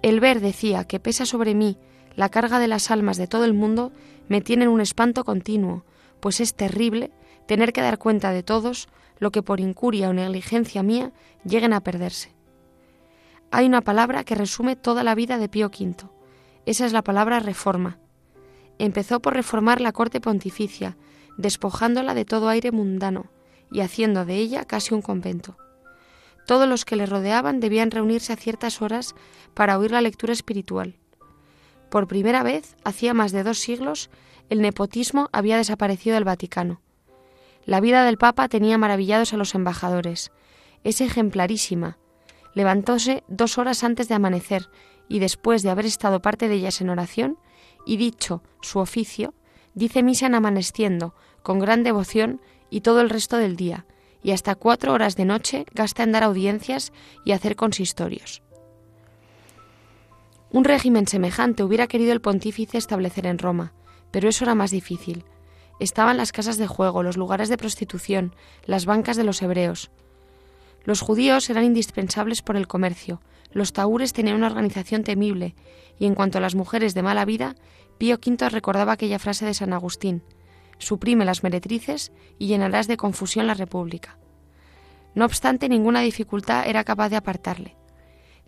[0.02, 1.78] El ver, decía, que pesa sobre mí
[2.16, 3.92] la carga de las almas de todo el mundo,
[4.28, 5.86] me tiene en un espanto continuo,
[6.20, 7.12] pues es terrible
[7.48, 11.12] tener que dar cuenta de todos lo que por incuria o negligencia mía
[11.44, 12.34] lleguen a perderse.
[13.52, 15.96] Hay una palabra que resume toda la vida de Pío V.
[16.66, 17.98] Esa es la palabra reforma.
[18.78, 20.98] Empezó por reformar la corte pontificia,
[21.38, 23.26] despojándola de todo aire mundano,
[23.72, 25.58] y haciendo de ella casi un convento.
[26.46, 29.16] Todos los que le rodeaban debían reunirse a ciertas horas
[29.54, 30.96] para oír la lectura espiritual.
[31.90, 34.10] Por primera vez, hacía más de dos siglos,
[34.50, 36.82] el nepotismo había desaparecido del Vaticano.
[37.66, 40.32] La vida del Papa tenía maravillados a los embajadores.
[40.84, 42.00] Es ejemplarísima.
[42.56, 44.70] Levantóse dos horas antes de amanecer
[45.08, 47.38] y después de haber estado parte de ellas en oración
[47.86, 49.34] y dicho su oficio,
[49.76, 53.86] dice misa en amaneciendo, con gran devoción y todo el resto del día,
[54.22, 56.92] y hasta cuatro horas de noche gasta en dar audiencias
[57.26, 58.42] y hacer consistorios.
[60.52, 63.74] Un régimen semejante hubiera querido el pontífice establecer en Roma,
[64.12, 65.24] pero eso era más difícil.
[65.80, 69.92] Estaban las casas de juego, los lugares de prostitución, las bancas de los hebreos.
[70.84, 75.56] Los judíos eran indispensables por el comercio, los taúres tenían una organización temible,
[76.00, 77.56] y en cuanto a las mujeres de mala vida,
[77.98, 80.24] Pío V recordaba aquella frase de San Agustín,
[80.80, 84.18] suprime las meretrices y llenarás de confusión la República.
[85.14, 87.76] No obstante, ninguna dificultad era capaz de apartarle.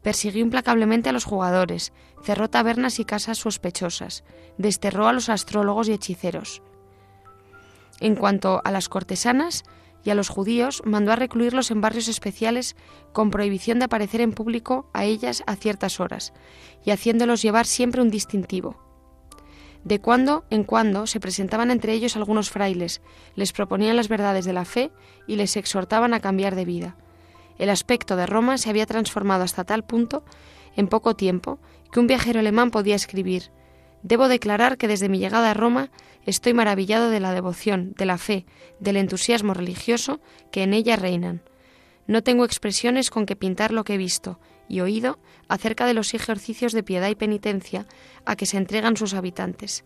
[0.01, 4.23] Persiguió implacablemente a los jugadores, cerró tabernas y casas sospechosas,
[4.57, 6.63] desterró a los astrólogos y hechiceros.
[7.99, 9.63] En cuanto a las cortesanas
[10.03, 12.75] y a los judíos, mandó a recluirlos en barrios especiales
[13.13, 16.33] con prohibición de aparecer en público a ellas a ciertas horas,
[16.83, 18.90] y haciéndolos llevar siempre un distintivo.
[19.83, 23.01] De cuando en cuando se presentaban entre ellos algunos frailes,
[23.35, 24.91] les proponían las verdades de la fe
[25.27, 26.95] y les exhortaban a cambiar de vida.
[27.57, 30.23] El aspecto de Roma se había transformado hasta tal punto,
[30.75, 31.59] en poco tiempo,
[31.91, 33.51] que un viajero alemán podía escribir
[34.03, 35.91] Debo declarar que desde mi llegada a Roma
[36.25, 38.45] estoy maravillado de la devoción, de la fe,
[38.79, 40.19] del entusiasmo religioso
[40.51, 41.43] que en ella reinan.
[42.07, 45.19] No tengo expresiones con que pintar lo que he visto y oído
[45.51, 47.85] acerca de los ejercicios de piedad y penitencia
[48.25, 49.83] a que se entregan sus habitantes.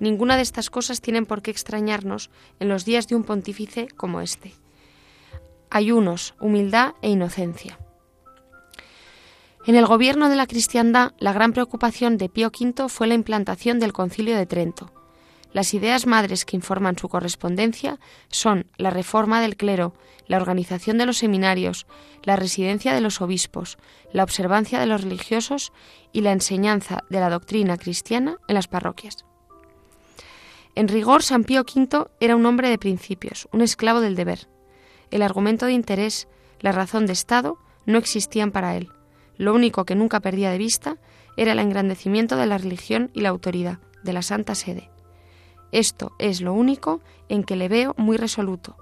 [0.00, 4.20] Ninguna de estas cosas tienen por qué extrañarnos en los días de un pontífice como
[4.20, 4.52] este
[5.70, 7.78] ayunos, humildad e inocencia.
[9.66, 13.78] En el gobierno de la cristiandad, la gran preocupación de Pío V fue la implantación
[13.78, 14.97] del Concilio de Trento.
[15.52, 19.94] Las ideas madres que informan su correspondencia son la reforma del clero,
[20.26, 21.86] la organización de los seminarios,
[22.22, 23.78] la residencia de los obispos,
[24.12, 25.72] la observancia de los religiosos
[26.12, 29.24] y la enseñanza de la doctrina cristiana en las parroquias.
[30.74, 34.48] En rigor, San Pío V era un hombre de principios, un esclavo del deber.
[35.10, 36.28] El argumento de interés,
[36.60, 38.90] la razón de Estado, no existían para él.
[39.38, 40.98] Lo único que nunca perdía de vista
[41.36, 44.90] era el engrandecimiento de la religión y la autoridad de la Santa Sede.
[45.72, 48.76] Esto es lo único en que le veo muy resoluto.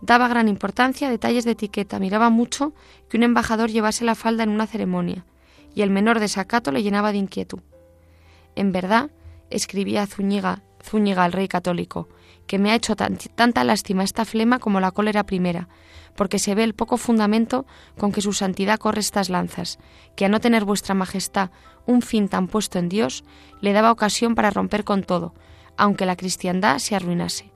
[0.00, 2.74] Daba gran importancia a detalles de etiqueta, miraba mucho
[3.08, 5.24] que un embajador llevase la falda en una ceremonia,
[5.74, 7.60] y el menor desacato le llenaba de inquietud.
[8.54, 9.10] En verdad,
[9.50, 12.08] escribía Zúñiga, Zúñiga al rey católico,
[12.46, 15.68] que me ha hecho tanta lástima esta flema como la cólera primera,
[16.14, 17.64] porque se ve el poco fundamento
[17.98, 19.78] con que su santidad corre estas lanzas,
[20.16, 21.50] que a no tener vuestra majestad
[21.86, 23.24] un fin tan puesto en Dios,
[23.62, 25.34] le daba ocasión para romper con todo,
[25.76, 27.50] aunque la cristiandad se arruinase.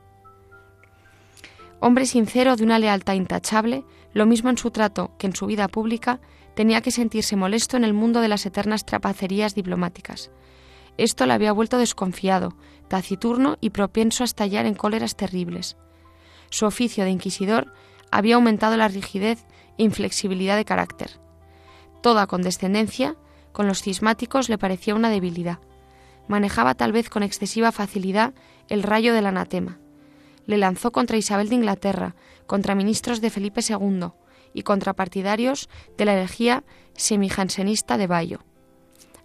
[1.81, 5.69] Hombre sincero de una lealtad intachable, lo mismo en su trato que en su vida
[5.69, 6.21] pública,
[6.54, 10.31] tenía que sentirse molesto en el mundo de las eternas trapacerías diplomáticas.
[10.96, 12.56] Esto le había vuelto desconfiado,
[12.88, 15.77] taciturno y propenso a estallar en cóleras terribles.
[16.50, 17.73] Su oficio de inquisidor
[18.10, 19.46] había aumentado la rigidez
[19.77, 21.21] e inflexibilidad de carácter.
[22.02, 23.14] Toda condescendencia
[23.52, 25.60] con los cismáticos le parecía una debilidad.
[26.29, 28.35] Manejaba tal vez con excesiva facilidad
[28.68, 29.79] el rayo del anatema.
[30.46, 32.14] Le lanzó contra Isabel de Inglaterra,
[32.46, 34.10] contra ministros de Felipe II
[34.54, 36.64] y contra partidarios de la herejía
[36.94, 38.40] semijansenista de Bayo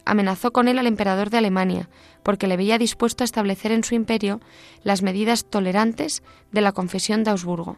[0.06, 1.90] amenazó con él al emperador de Alemania,
[2.24, 4.40] porque le veía dispuesto a establecer en su imperio
[4.84, 7.78] las medidas tolerantes de la confesión de Augsburgo.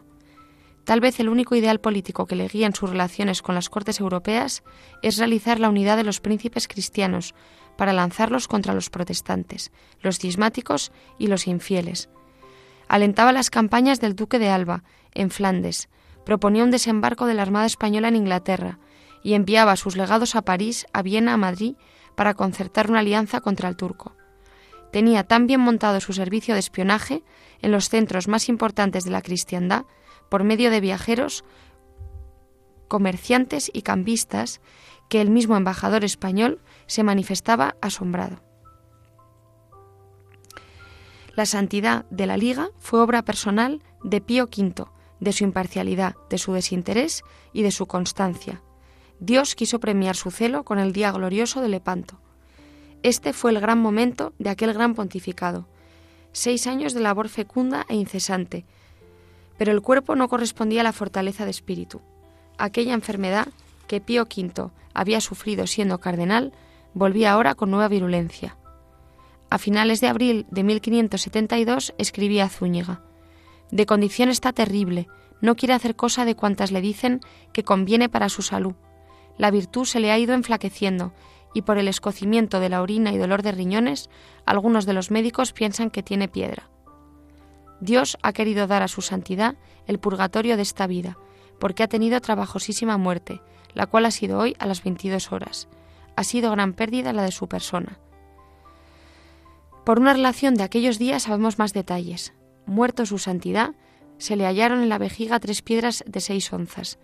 [0.84, 3.98] Tal vez el único ideal político que le guía en sus relaciones con las cortes
[3.98, 4.62] europeas
[5.02, 7.34] es realizar la unidad de los príncipes cristianos
[7.76, 9.70] para lanzarlos contra los protestantes,
[10.00, 12.08] los cismáticos y los infieles.
[12.88, 15.88] Alentaba las campañas del duque de Alba, en Flandes,
[16.24, 18.78] proponía un desembarco de la Armada Española en Inglaterra
[19.22, 21.74] y enviaba sus legados a París, a Viena, a Madrid
[22.14, 24.16] para concertar una alianza contra el turco.
[24.92, 27.22] Tenía tan bien montado su servicio de espionaje
[27.60, 29.84] en los centros más importantes de la cristiandad
[30.28, 31.44] por medio de viajeros,
[32.88, 34.60] comerciantes y cambistas
[35.08, 38.42] que el mismo embajador español se manifestaba asombrado.
[41.34, 44.84] La santidad de la Liga fue obra personal de Pío V,
[45.20, 48.62] de su imparcialidad, de su desinterés y de su constancia,
[49.18, 52.20] Dios quiso premiar su celo con el día glorioso de Lepanto.
[53.02, 55.66] Este fue el gran momento de aquel gran pontificado.
[56.32, 58.66] Seis años de labor fecunda e incesante.
[59.56, 62.02] Pero el cuerpo no correspondía a la fortaleza de espíritu.
[62.58, 63.48] Aquella enfermedad
[63.86, 66.52] que Pío V había sufrido siendo cardenal
[66.94, 68.56] volvía ahora con nueva virulencia.
[69.50, 73.02] A finales de abril de 1572 escribía Zúñiga,
[73.70, 75.06] De condición está terrible,
[75.40, 77.20] no quiere hacer cosa de cuantas le dicen
[77.52, 78.74] que conviene para su salud.
[79.36, 81.12] La virtud se le ha ido enflaqueciendo
[81.52, 84.10] y por el escocimiento de la orina y dolor de riñones,
[84.44, 86.68] algunos de los médicos piensan que tiene piedra.
[87.80, 91.18] Dios ha querido dar a su santidad el purgatorio de esta vida,
[91.58, 93.40] porque ha tenido trabajosísima muerte,
[93.76, 95.68] la cual ha sido hoy a las 22 horas.
[96.16, 97.98] Ha sido gran pérdida la de su persona.
[99.84, 102.32] Por una relación de aquellos días sabemos más detalles.
[102.64, 103.74] Muerto su santidad,
[104.18, 106.98] se le hallaron en la vejiga tres piedras de seis onzas,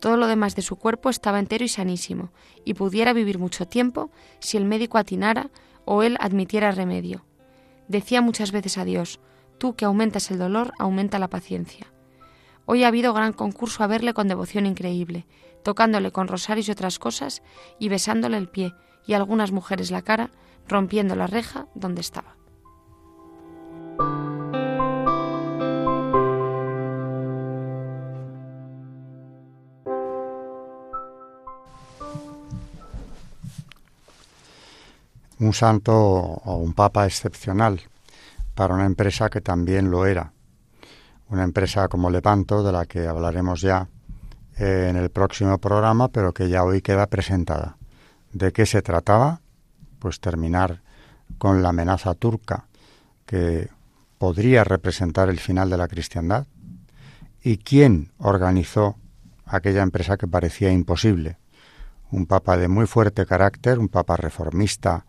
[0.00, 2.30] todo lo demás de su cuerpo estaba entero y sanísimo,
[2.64, 5.50] y pudiera vivir mucho tiempo si el médico atinara
[5.86, 7.24] o él admitiera remedio.
[7.88, 9.18] Decía muchas veces a Dios,
[9.56, 11.90] tú que aumentas el dolor, aumenta la paciencia.
[12.70, 15.24] Hoy ha habido gran concurso a verle con devoción increíble,
[15.64, 17.42] tocándole con rosarios y otras cosas,
[17.78, 18.74] y besándole el pie,
[19.06, 20.28] y algunas mujeres la cara,
[20.68, 22.36] rompiendo la reja donde estaba.
[35.40, 37.80] un santo o un papa excepcional
[38.54, 40.32] para una empresa que también lo era.
[41.30, 43.88] Una empresa como Lepanto, de la que hablaremos ya
[44.56, 47.76] en el próximo programa, pero que ya hoy queda presentada.
[48.32, 49.40] ¿De qué se trataba?
[49.98, 50.82] Pues terminar
[51.36, 52.66] con la amenaza turca
[53.26, 53.68] que
[54.18, 56.46] podría representar el final de la cristiandad.
[57.42, 58.96] ¿Y quién organizó
[59.44, 61.36] aquella empresa que parecía imposible?
[62.10, 65.04] Un papa de muy fuerte carácter, un papa reformista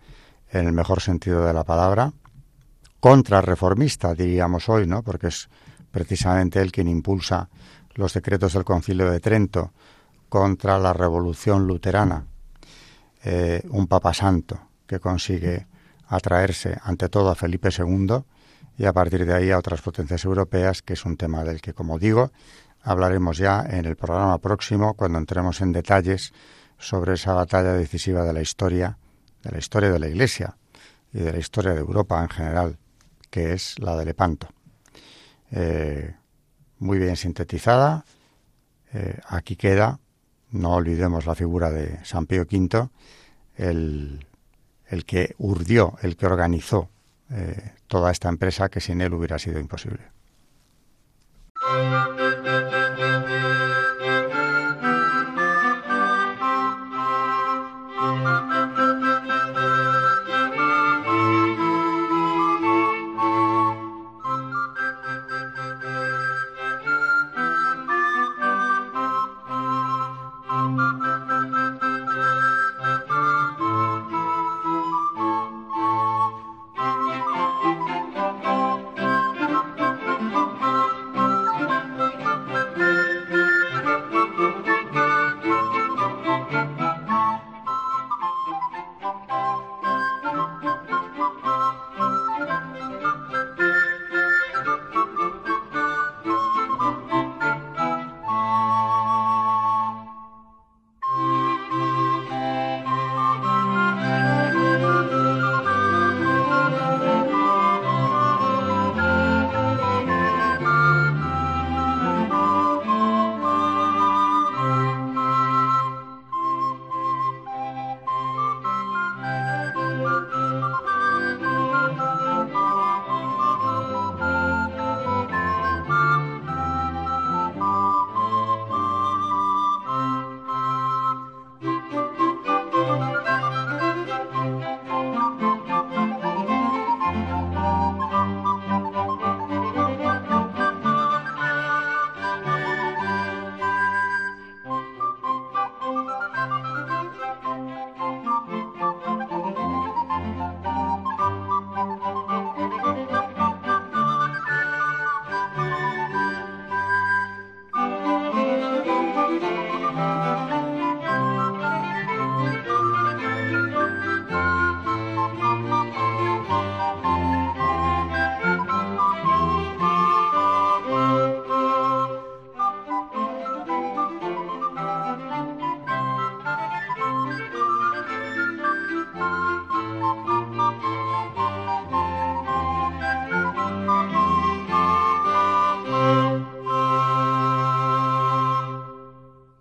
[0.51, 2.11] en el mejor sentido de la palabra,
[2.99, 5.01] contrarreformista, diríamos hoy, ¿no?
[5.01, 5.49] Porque es
[5.91, 7.49] precisamente él quien impulsa
[7.95, 9.73] los decretos del Concilio de Trento
[10.29, 12.25] contra la revolución luterana,
[13.23, 15.67] eh, un papa santo que consigue
[16.07, 18.23] atraerse ante todo a Felipe II
[18.77, 21.73] y a partir de ahí a otras potencias europeas, que es un tema del que,
[21.73, 22.31] como digo,
[22.81, 26.33] hablaremos ya en el programa próximo cuando entremos en detalles
[26.77, 28.97] sobre esa batalla decisiva de la historia
[29.43, 30.57] de la historia de la Iglesia
[31.13, 32.77] y de la historia de Europa en general,
[33.29, 34.49] que es la de Lepanto.
[35.51, 36.13] Eh,
[36.79, 38.05] muy bien sintetizada.
[38.93, 39.99] Eh, aquí queda,
[40.51, 42.89] no olvidemos la figura de San Pío V,
[43.57, 44.25] el,
[44.87, 46.89] el que urdió, el que organizó
[47.31, 50.01] eh, toda esta empresa que sin él hubiera sido imposible.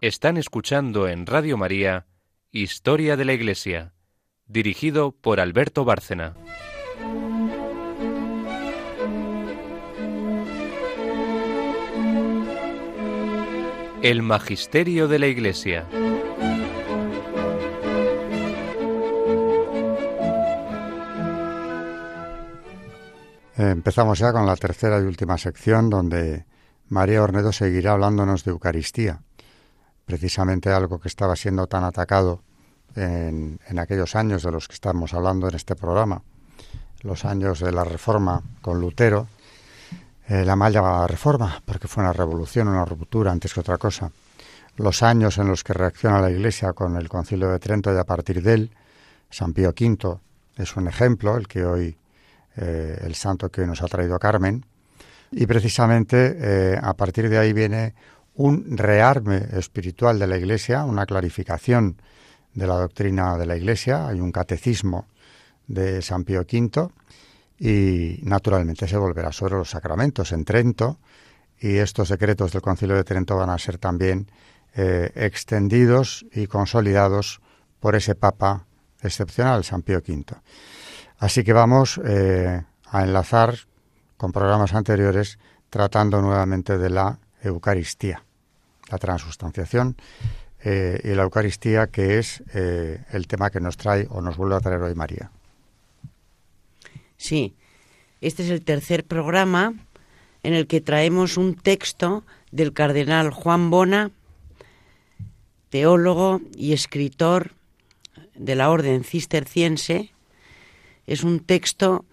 [0.09, 2.07] Están escuchando en Radio María
[2.51, 3.93] Historia de la Iglesia,
[4.47, 6.33] dirigido por Alberto Bárcena.
[14.01, 15.87] El Magisterio de la Iglesia.
[23.59, 26.47] Empezamos ya con la tercera y última sección donde
[26.89, 29.21] María Ornedo seguirá hablándonos de Eucaristía
[30.09, 32.41] precisamente algo que estaba siendo tan atacado
[32.97, 36.23] en, aquellos años de los que estamos hablando en este programa,
[37.03, 39.29] los años de la Reforma con Lutero,
[40.27, 44.11] eh, la mal llamada Reforma, porque fue una revolución, una ruptura antes que otra cosa,
[44.77, 48.05] los años en los que reacciona la Iglesia con el Concilio de Trento y a
[48.05, 48.71] partir de él,
[49.29, 50.21] San Pío V
[50.57, 51.99] es un ejemplo, el que hoy
[52.57, 54.65] eh, el santo que nos ha traído Carmen.
[55.31, 57.95] Y precisamente eh, a partir de ahí viene
[58.39, 62.01] un rearme espiritual de la Iglesia, una clarificación
[62.55, 65.07] de la doctrina de la Iglesia, hay un catecismo
[65.67, 66.89] de San Pío V
[67.59, 70.99] y naturalmente se volverá sobre los sacramentos en Trento
[71.59, 74.31] y estos decretos del Concilio de Trento van a ser también
[74.77, 77.41] eh, extendidos y consolidados
[77.81, 78.67] por ese Papa
[79.03, 80.25] excepcional, San Pío V.
[81.19, 83.57] Así que vamos eh, a enlazar
[84.17, 88.25] con programas anteriores tratando nuevamente de la Eucaristía,
[88.91, 89.97] la transustanciación
[90.65, 94.57] eh, y la Eucaristía, que es eh, el tema que nos trae o nos vuelve
[94.57, 95.31] a traer hoy María.
[97.17, 97.55] Sí,
[98.21, 99.75] este es el tercer programa
[100.43, 104.11] en el que traemos un texto del cardenal Juan Bona,
[105.71, 107.53] teólogo y escritor
[108.35, 110.11] de la orden cisterciense,
[111.07, 112.05] es un texto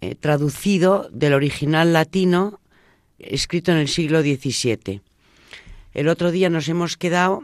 [0.00, 2.60] eh, traducido del original latino
[3.18, 5.00] escrito en el siglo XVII.
[5.96, 7.42] El otro día nos hemos quedado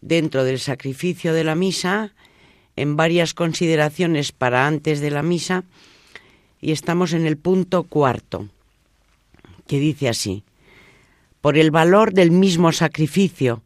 [0.00, 2.14] dentro del sacrificio de la misa
[2.76, 5.64] en varias consideraciones para antes de la misa
[6.60, 8.48] y estamos en el punto cuarto,
[9.66, 10.44] que dice así,
[11.40, 13.64] por el valor del mismo sacrificio,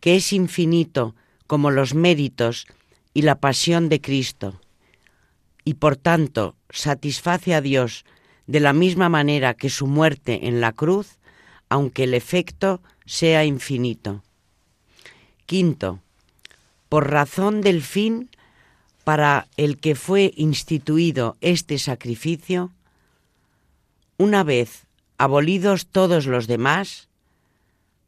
[0.00, 1.14] que es infinito
[1.46, 2.66] como los méritos
[3.12, 4.58] y la pasión de Cristo
[5.66, 8.06] y por tanto satisface a Dios
[8.46, 11.18] de la misma manera que su muerte en la cruz,
[11.68, 12.80] aunque el efecto
[13.10, 14.22] sea infinito.
[15.44, 15.98] Quinto,
[16.88, 18.30] por razón del fin
[19.02, 22.70] para el que fue instituido este sacrificio,
[24.16, 24.86] una vez
[25.18, 27.08] abolidos todos los demás,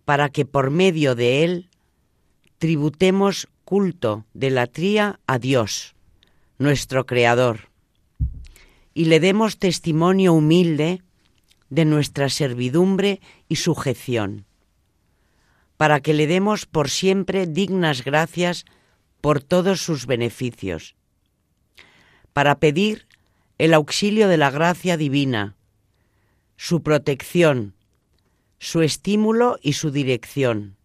[0.04, 1.68] para que por medio de él
[2.58, 5.96] tributemos culto de la tría a Dios
[6.58, 7.70] nuestro Creador,
[8.94, 11.02] y le demos testimonio humilde
[11.70, 14.46] de nuestra servidumbre y sujeción,
[15.82, 18.66] para que le demos por siempre dignas gracias
[19.20, 20.94] por todos sus beneficios,
[22.32, 23.08] para pedir
[23.58, 25.56] el auxilio de la gracia divina,
[26.56, 27.74] su protección,
[28.60, 30.76] su estímulo y su dirección,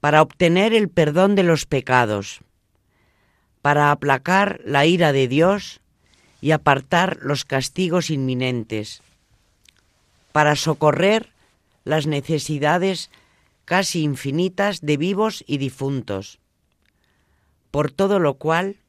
[0.00, 2.40] para obtener el perdón de los pecados,
[3.62, 5.80] para aplacar la ira de Dios
[6.40, 9.00] y apartar los castigos inminentes,
[10.32, 11.28] para socorrer
[11.84, 13.12] las necesidades
[13.70, 16.40] casi infinitas de vivos y difuntos,
[17.70, 18.80] por todo lo cual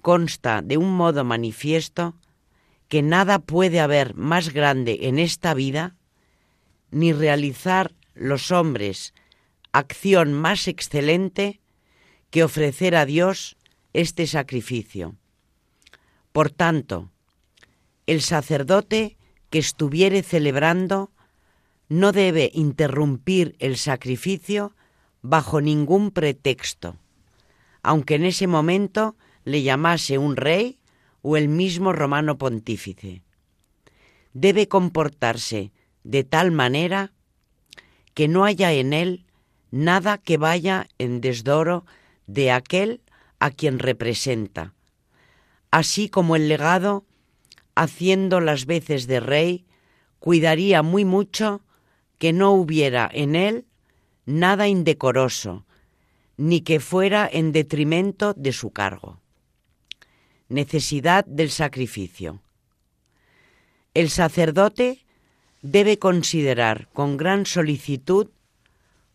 [0.00, 2.14] consta de un modo manifiesto
[2.86, 5.96] que nada puede haber más grande en esta vida,
[6.92, 9.12] ni realizar los hombres
[9.72, 11.58] acción más excelente
[12.30, 13.56] que ofrecer a Dios
[13.92, 15.16] este sacrificio.
[16.30, 17.10] Por tanto,
[18.06, 19.16] el sacerdote
[19.50, 21.10] que estuviere celebrando
[21.88, 24.74] no debe interrumpir el sacrificio
[25.22, 26.96] bajo ningún pretexto,
[27.82, 30.78] aunque en ese momento le llamase un rey
[31.22, 33.22] o el mismo romano pontífice.
[34.32, 35.72] Debe comportarse
[36.04, 37.12] de tal manera
[38.14, 39.26] que no haya en él
[39.70, 41.84] nada que vaya en desdoro
[42.26, 43.02] de aquel
[43.38, 44.74] a quien representa,
[45.70, 47.04] así como el legado,
[47.74, 49.66] haciendo las veces de rey,
[50.18, 51.60] cuidaría muy mucho
[52.18, 53.66] que no hubiera en él
[54.24, 55.64] nada indecoroso,
[56.36, 59.20] ni que fuera en detrimento de su cargo.
[60.48, 62.42] Necesidad del sacrificio.
[63.94, 65.04] El sacerdote
[65.62, 68.28] debe considerar con gran solicitud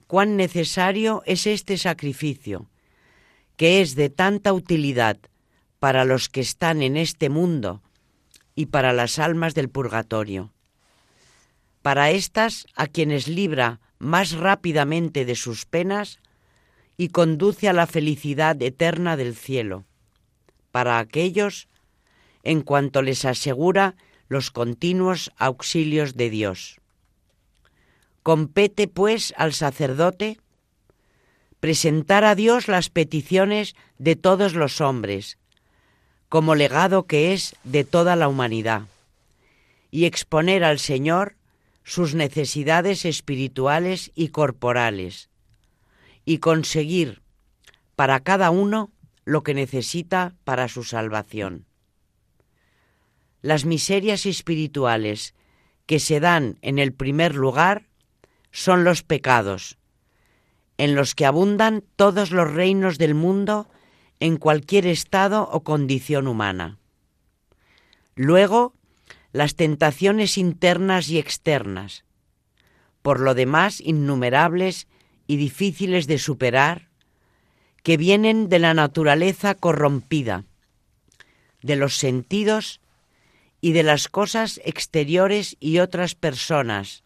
[0.08, 2.68] cuán necesario es este sacrificio
[3.62, 5.18] que es de tanta utilidad
[5.78, 7.84] para los que están en este mundo
[8.56, 10.52] y para las almas del purgatorio.
[11.82, 16.20] Para éstas a quienes libra más rápidamente de sus penas
[16.98, 19.86] y conduce a la felicidad eterna del cielo.
[20.72, 21.68] Para aquellos
[22.44, 23.96] en cuanto les asegura
[24.28, 26.80] los continuos auxilios de Dios.
[28.24, 30.40] Compete, pues, al sacerdote
[31.60, 35.38] presentar a Dios las peticiones de todos los hombres,
[36.28, 38.84] como legado que es de toda la humanidad,
[39.92, 41.36] y exponer al Señor
[41.84, 45.30] sus necesidades espirituales y corporales,
[46.26, 47.22] y conseguir
[47.96, 48.92] para cada uno
[49.26, 51.66] lo que necesita para su salvación.
[53.42, 55.34] Las miserias espirituales
[55.86, 57.88] que se dan en el primer lugar
[58.52, 59.78] son los pecados,
[60.78, 63.68] en los que abundan todos los reinos del mundo
[64.20, 66.78] en cualquier estado o condición humana.
[68.16, 68.76] Luego,
[69.32, 72.04] las tentaciones internas y externas,
[73.02, 74.88] por lo demás innumerables
[75.28, 76.90] y difíciles de superar,
[77.84, 80.46] que vienen de la naturaleza corrompida,
[81.64, 82.82] de los sentidos
[83.62, 87.04] y de las cosas exteriores y otras personas,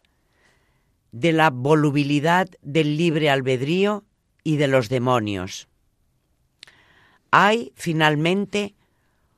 [1.12, 4.04] de la volubilidad del libre albedrío
[4.42, 5.68] y de los demonios.
[7.30, 8.74] Hay, finalmente,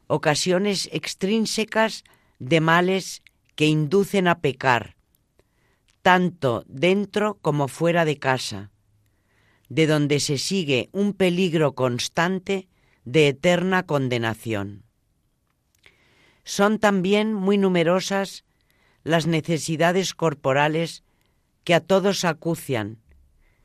[0.06, 2.04] ocasiones extrínsecas
[2.38, 3.22] de males
[3.54, 4.96] que inducen a pecar,
[6.02, 8.70] tanto dentro como fuera de casa,
[9.68, 12.68] de donde se sigue un peligro constante
[13.04, 14.84] de eterna condenación.
[16.44, 18.44] Son también muy numerosas
[19.04, 21.02] las necesidades corporales
[21.64, 22.98] que a todos acucian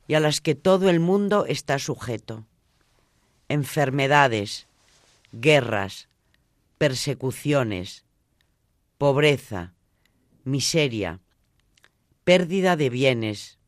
[0.08, 2.46] y a las que todo el mundo está sujeto.
[3.48, 4.68] Enfermedades,
[5.32, 6.10] guerras,
[6.78, 8.03] persecuciones,
[8.98, 9.74] pobreza,
[10.44, 11.20] miseria,
[12.24, 13.60] pérdida de bienes,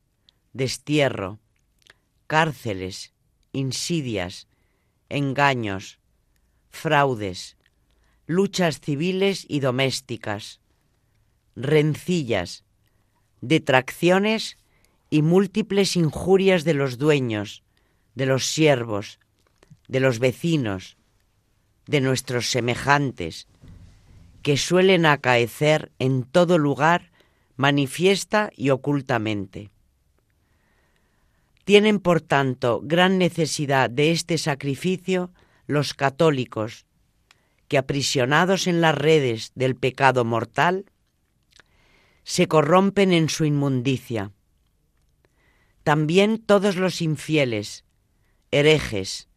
[0.54, 1.40] destierro,
[2.28, 3.14] cárceles,
[3.52, 4.48] insidias,
[5.10, 6.00] engaños,
[6.70, 7.58] fraudes,
[8.28, 10.60] luchas civiles y domésticas,
[11.56, 12.64] rencillas,
[13.42, 14.58] detracciones
[15.10, 17.64] y múltiples injurias de los dueños,
[18.16, 19.20] de los siervos,
[19.88, 20.98] de los vecinos,
[21.86, 23.48] de nuestros semejantes,
[24.46, 27.10] que suelen acaecer en todo lugar
[27.56, 29.72] manifiesta y ocultamente.
[31.64, 35.32] Tienen, por tanto, gran necesidad de este sacrificio
[35.66, 36.86] los católicos,
[37.68, 40.86] que aprisionados en las redes del pecado mortal,
[42.24, 44.32] se corrompen en su inmundicia.
[45.84, 47.84] También todos los infieles,
[48.52, 49.28] herejes,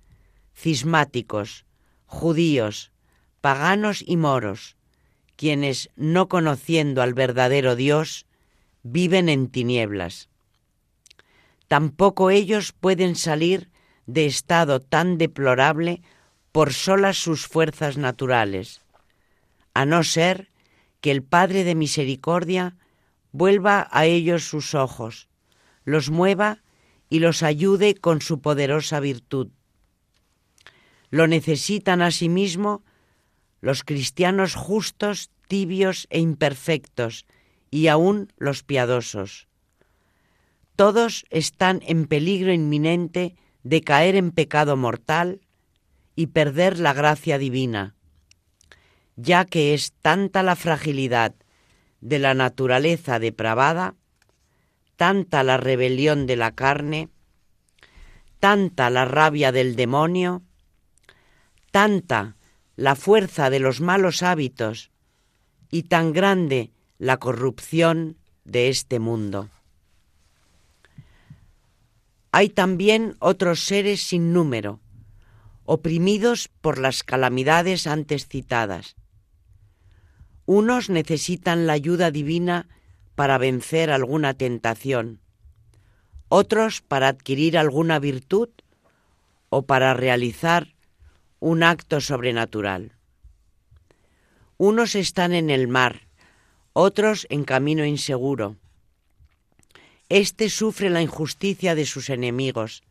[0.55, 1.65] cismáticos,
[2.05, 2.93] judíos,
[3.41, 4.77] paganos y moros,
[5.39, 8.27] quienes, no conociendo al verdadero Dios,
[8.83, 10.29] viven en tinieblas.
[11.69, 13.71] Tampoco ellos pueden salir
[14.07, 16.03] de estado tan deplorable
[16.51, 18.81] por solas sus fuerzas naturales,
[19.75, 20.51] a no ser
[21.01, 22.77] que el Padre de Misericordia
[23.31, 25.29] vuelva a ellos sus ojos,
[25.85, 26.65] los mueva
[27.09, 29.51] y los ayude con su poderosa virtud.
[31.11, 32.83] Lo necesitan asimismo
[33.61, 37.27] los cristianos justos, tibios e imperfectos,
[37.71, 39.49] y aún los piadosos.
[40.77, 45.41] Todos están en peligro inminente de caer en pecado mortal
[46.15, 47.95] y perder la gracia divina,
[49.17, 51.35] ya que es tanta la fragilidad
[52.01, 53.97] de la naturaleza depravada,
[54.97, 57.09] tanta la rebelión de la carne,
[58.41, 60.43] tanta la rabia del demonio,
[61.71, 62.38] tanta
[62.79, 64.93] la fuerza de los malos hábitos
[65.69, 69.51] y tan grande la corrupción de este mundo.
[72.31, 74.79] Hay también otros seres sin número,
[75.65, 78.95] oprimidos por las calamidades antes citadas,
[80.47, 82.69] unos necesitan la ayuda divina
[83.17, 85.19] para vencer alguna tentación,
[86.29, 88.51] otros para adquirir alguna virtud
[89.49, 90.78] o para realizar
[91.41, 92.93] un acto sobrenatural.
[94.57, 96.09] Unos están en el mar,
[96.73, 98.57] otros en camino inseguro.
[100.09, 102.83] Este sufre la injusticia de sus enemigos,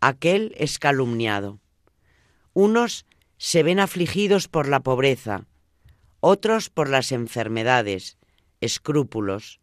[0.00, 1.60] aquel es calumniado.
[2.52, 3.06] Unos
[3.38, 5.46] se ven afligidos por la pobreza,
[6.20, 8.18] otros por las enfermedades,
[8.60, 9.60] escrúpulos,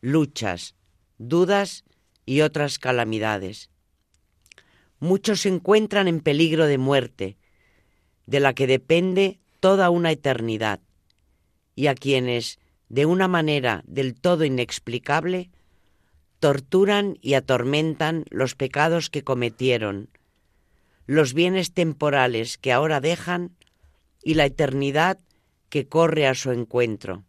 [0.00, 0.76] luchas,
[1.18, 1.84] dudas
[2.24, 3.70] y otras calamidades.
[4.98, 7.36] Muchos se encuentran en peligro de muerte,
[8.26, 10.80] de la que depende toda una eternidad,
[11.74, 12.58] y a quienes,
[12.88, 15.50] de una manera del todo inexplicable,
[16.40, 20.08] torturan y atormentan los pecados que cometieron,
[21.06, 23.52] los bienes temporales que ahora dejan
[24.22, 25.18] y la eternidad
[25.68, 27.24] que corre a su encuentro.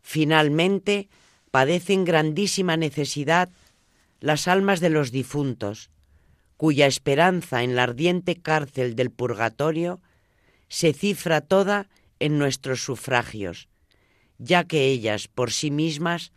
[0.00, 1.08] Finalmente,
[1.50, 3.50] padecen grandísima necesidad
[4.20, 5.90] las almas de los difuntos,
[6.62, 10.00] cuya esperanza en la ardiente cárcel del purgatorio
[10.68, 11.88] se cifra toda
[12.20, 13.68] en nuestros sufragios,
[14.38, 16.30] ya que ellas por sí mismas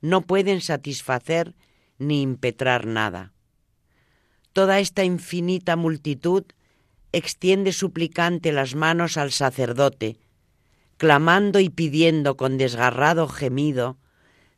[0.00, 1.54] no pueden satisfacer
[1.98, 3.32] ni impetrar nada.
[4.52, 6.42] Toda esta infinita multitud
[7.12, 10.18] extiende suplicante las manos al sacerdote,
[10.96, 13.98] clamando y pidiendo con desgarrado gemido,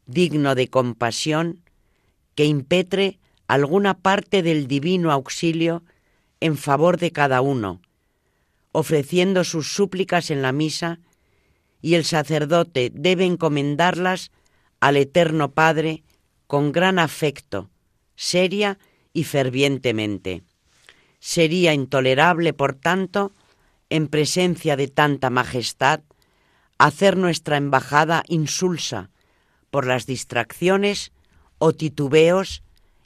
[0.06, 1.60] digno de compasión,
[2.34, 3.18] que impetre
[3.52, 5.82] alguna parte del divino auxilio
[6.40, 7.82] en favor de cada uno,
[8.72, 11.00] ofreciendo sus súplicas en la misa,
[11.82, 14.30] y el sacerdote debe encomendarlas
[14.80, 16.02] al Eterno Padre
[16.46, 17.68] con gran afecto,
[18.16, 18.78] seria
[19.12, 20.42] y fervientemente.
[21.20, 23.32] Sería intolerable, por tanto,
[23.90, 26.00] en presencia de tanta majestad,
[26.78, 29.10] hacer nuestra embajada insulsa
[29.68, 31.12] por las distracciones
[31.58, 32.62] o titubeos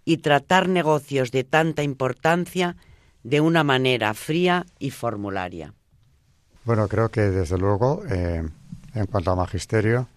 [0.07, 2.77] y tratar negocios de tanta importancia
[3.25, 5.75] de una manera fría y formularia.
[6.65, 8.49] Bueno, creo que desde luego, eh,
[8.95, 10.09] en cuanto a magisterio,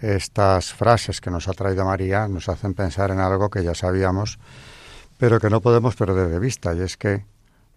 [0.00, 4.38] estas frases que nos ha traído María nos hacen pensar en algo que ya sabíamos,
[5.16, 7.24] pero que no podemos perder de vista, y es que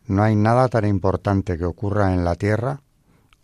[0.08, 2.82] no hay nada tan importante que ocurra en la tierra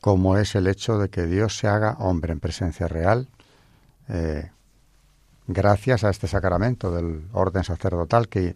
[0.02, 3.30] como es el hecho de que Dios se haga hombre en presencia real,
[4.10, 4.50] eh,
[5.48, 8.56] gracias a este sacramento del orden sacerdotal que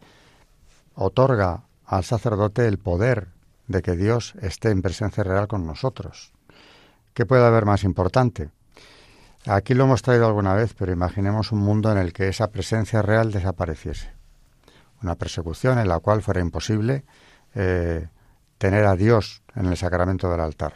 [0.95, 3.29] otorga al sacerdote el poder
[3.67, 6.31] de que Dios esté en presencia real con nosotros.
[7.13, 8.49] ¿Qué puede haber más importante?
[9.45, 13.01] Aquí lo hemos traído alguna vez, pero imaginemos un mundo en el que esa presencia
[13.01, 14.11] real desapareciese.
[15.01, 17.05] Una persecución en la cual fuera imposible
[17.53, 18.07] eh,
[18.57, 20.73] tener a Dios en el sacramento del altar.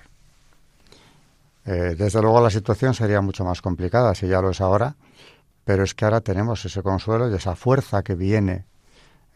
[1.65, 4.95] Eh, desde luego la situación sería mucho más complicada si ya lo es ahora,
[5.63, 8.65] pero es que ahora tenemos ese consuelo y esa fuerza que viene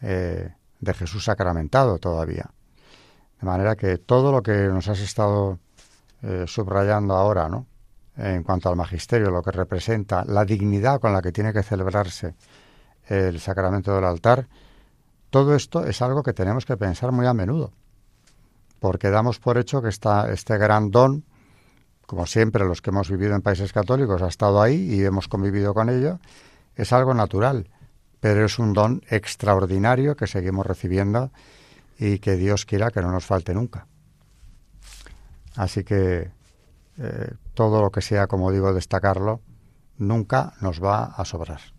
[0.00, 2.50] eh, de Jesús sacramentado todavía.
[3.40, 5.58] De manera que todo lo que nos has estado
[6.22, 7.66] eh, subrayando ahora, ¿no?
[8.16, 12.34] En cuanto al magisterio, lo que representa la dignidad con la que tiene que celebrarse
[13.08, 14.46] el sacramento del altar,
[15.30, 17.72] todo esto es algo que tenemos que pensar muy a menudo,
[18.78, 21.24] porque damos por hecho que está este gran don
[22.06, 25.74] como siempre los que hemos vivido en países católicos, ha estado ahí y hemos convivido
[25.74, 26.18] con ello,
[26.76, 27.68] es algo natural,
[28.20, 31.30] pero es un don extraordinario que seguimos recibiendo
[31.98, 33.86] y que Dios quiera que no nos falte nunca.
[35.56, 36.30] Así que
[36.98, 39.40] eh, todo lo que sea, como digo, destacarlo,
[39.98, 41.73] nunca nos va a sobrar.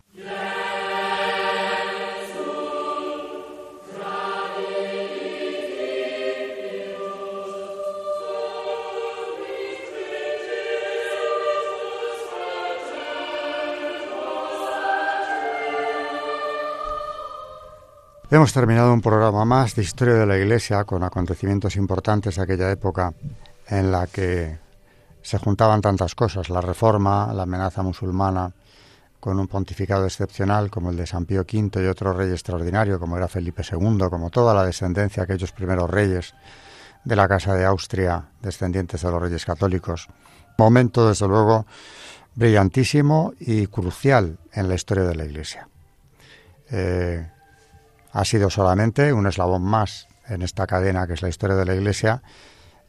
[18.28, 22.72] Hemos terminado un programa más de historia de la Iglesia con acontecimientos importantes de aquella
[22.72, 23.14] época
[23.68, 24.58] en la que
[25.22, 28.52] se juntaban tantas cosas, la reforma, la amenaza musulmana,
[29.20, 33.16] con un pontificado excepcional como el de San Pío V y otro rey extraordinario como
[33.16, 36.34] era Felipe II, como toda la descendencia, aquellos primeros reyes
[37.04, 40.08] de la Casa de Austria, descendientes de los reyes católicos.
[40.58, 41.64] Momento, desde luego,
[42.34, 45.68] brillantísimo y crucial en la historia de la Iglesia.
[46.72, 47.30] Eh,
[48.12, 51.74] ha sido solamente un eslabón más en esta cadena que es la historia de la
[51.74, 52.22] Iglesia,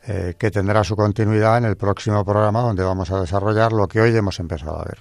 [0.06, 4.00] eh, que tendrá su continuidad en el próximo programa donde vamos a desarrollar lo que
[4.00, 5.00] hoy hemos empezado a ver.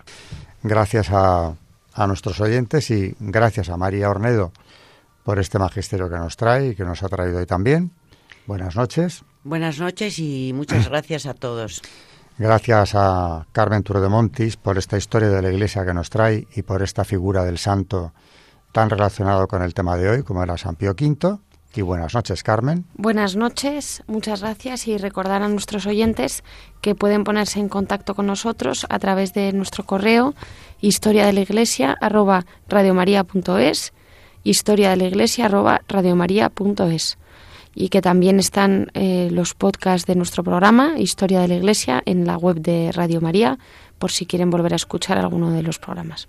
[0.63, 1.55] Gracias a,
[1.95, 4.53] a nuestros oyentes y gracias a María Ornedo
[5.25, 7.93] por este magisterio que nos trae y que nos ha traído hoy también.
[8.47, 9.25] Buenas noches.
[9.43, 11.83] Buenas noches y muchas gracias a todos.
[12.39, 16.63] Gracias a Carmen de Montis por esta historia de la Iglesia que nos trae y
[16.63, 18.13] por esta figura del santo
[18.77, 21.39] tan relacionado con el tema de hoy como era San Pío V.
[21.75, 22.85] Y buenas noches, Carmen.
[22.93, 26.45] Buenas noches, muchas gracias y recordar a nuestros oyentes
[26.83, 30.35] que pueden ponerse en contacto con nosotros a través de nuestro correo
[30.79, 33.95] historia de la iglesia arroba radiomaria.es
[34.45, 35.81] historia de la iglesia arroba
[37.75, 42.27] y que también están eh, los podcasts de nuestro programa Historia de la Iglesia en
[42.27, 43.59] la web de Radio María
[43.99, 46.29] por si quieren volver a escuchar alguno de los programas.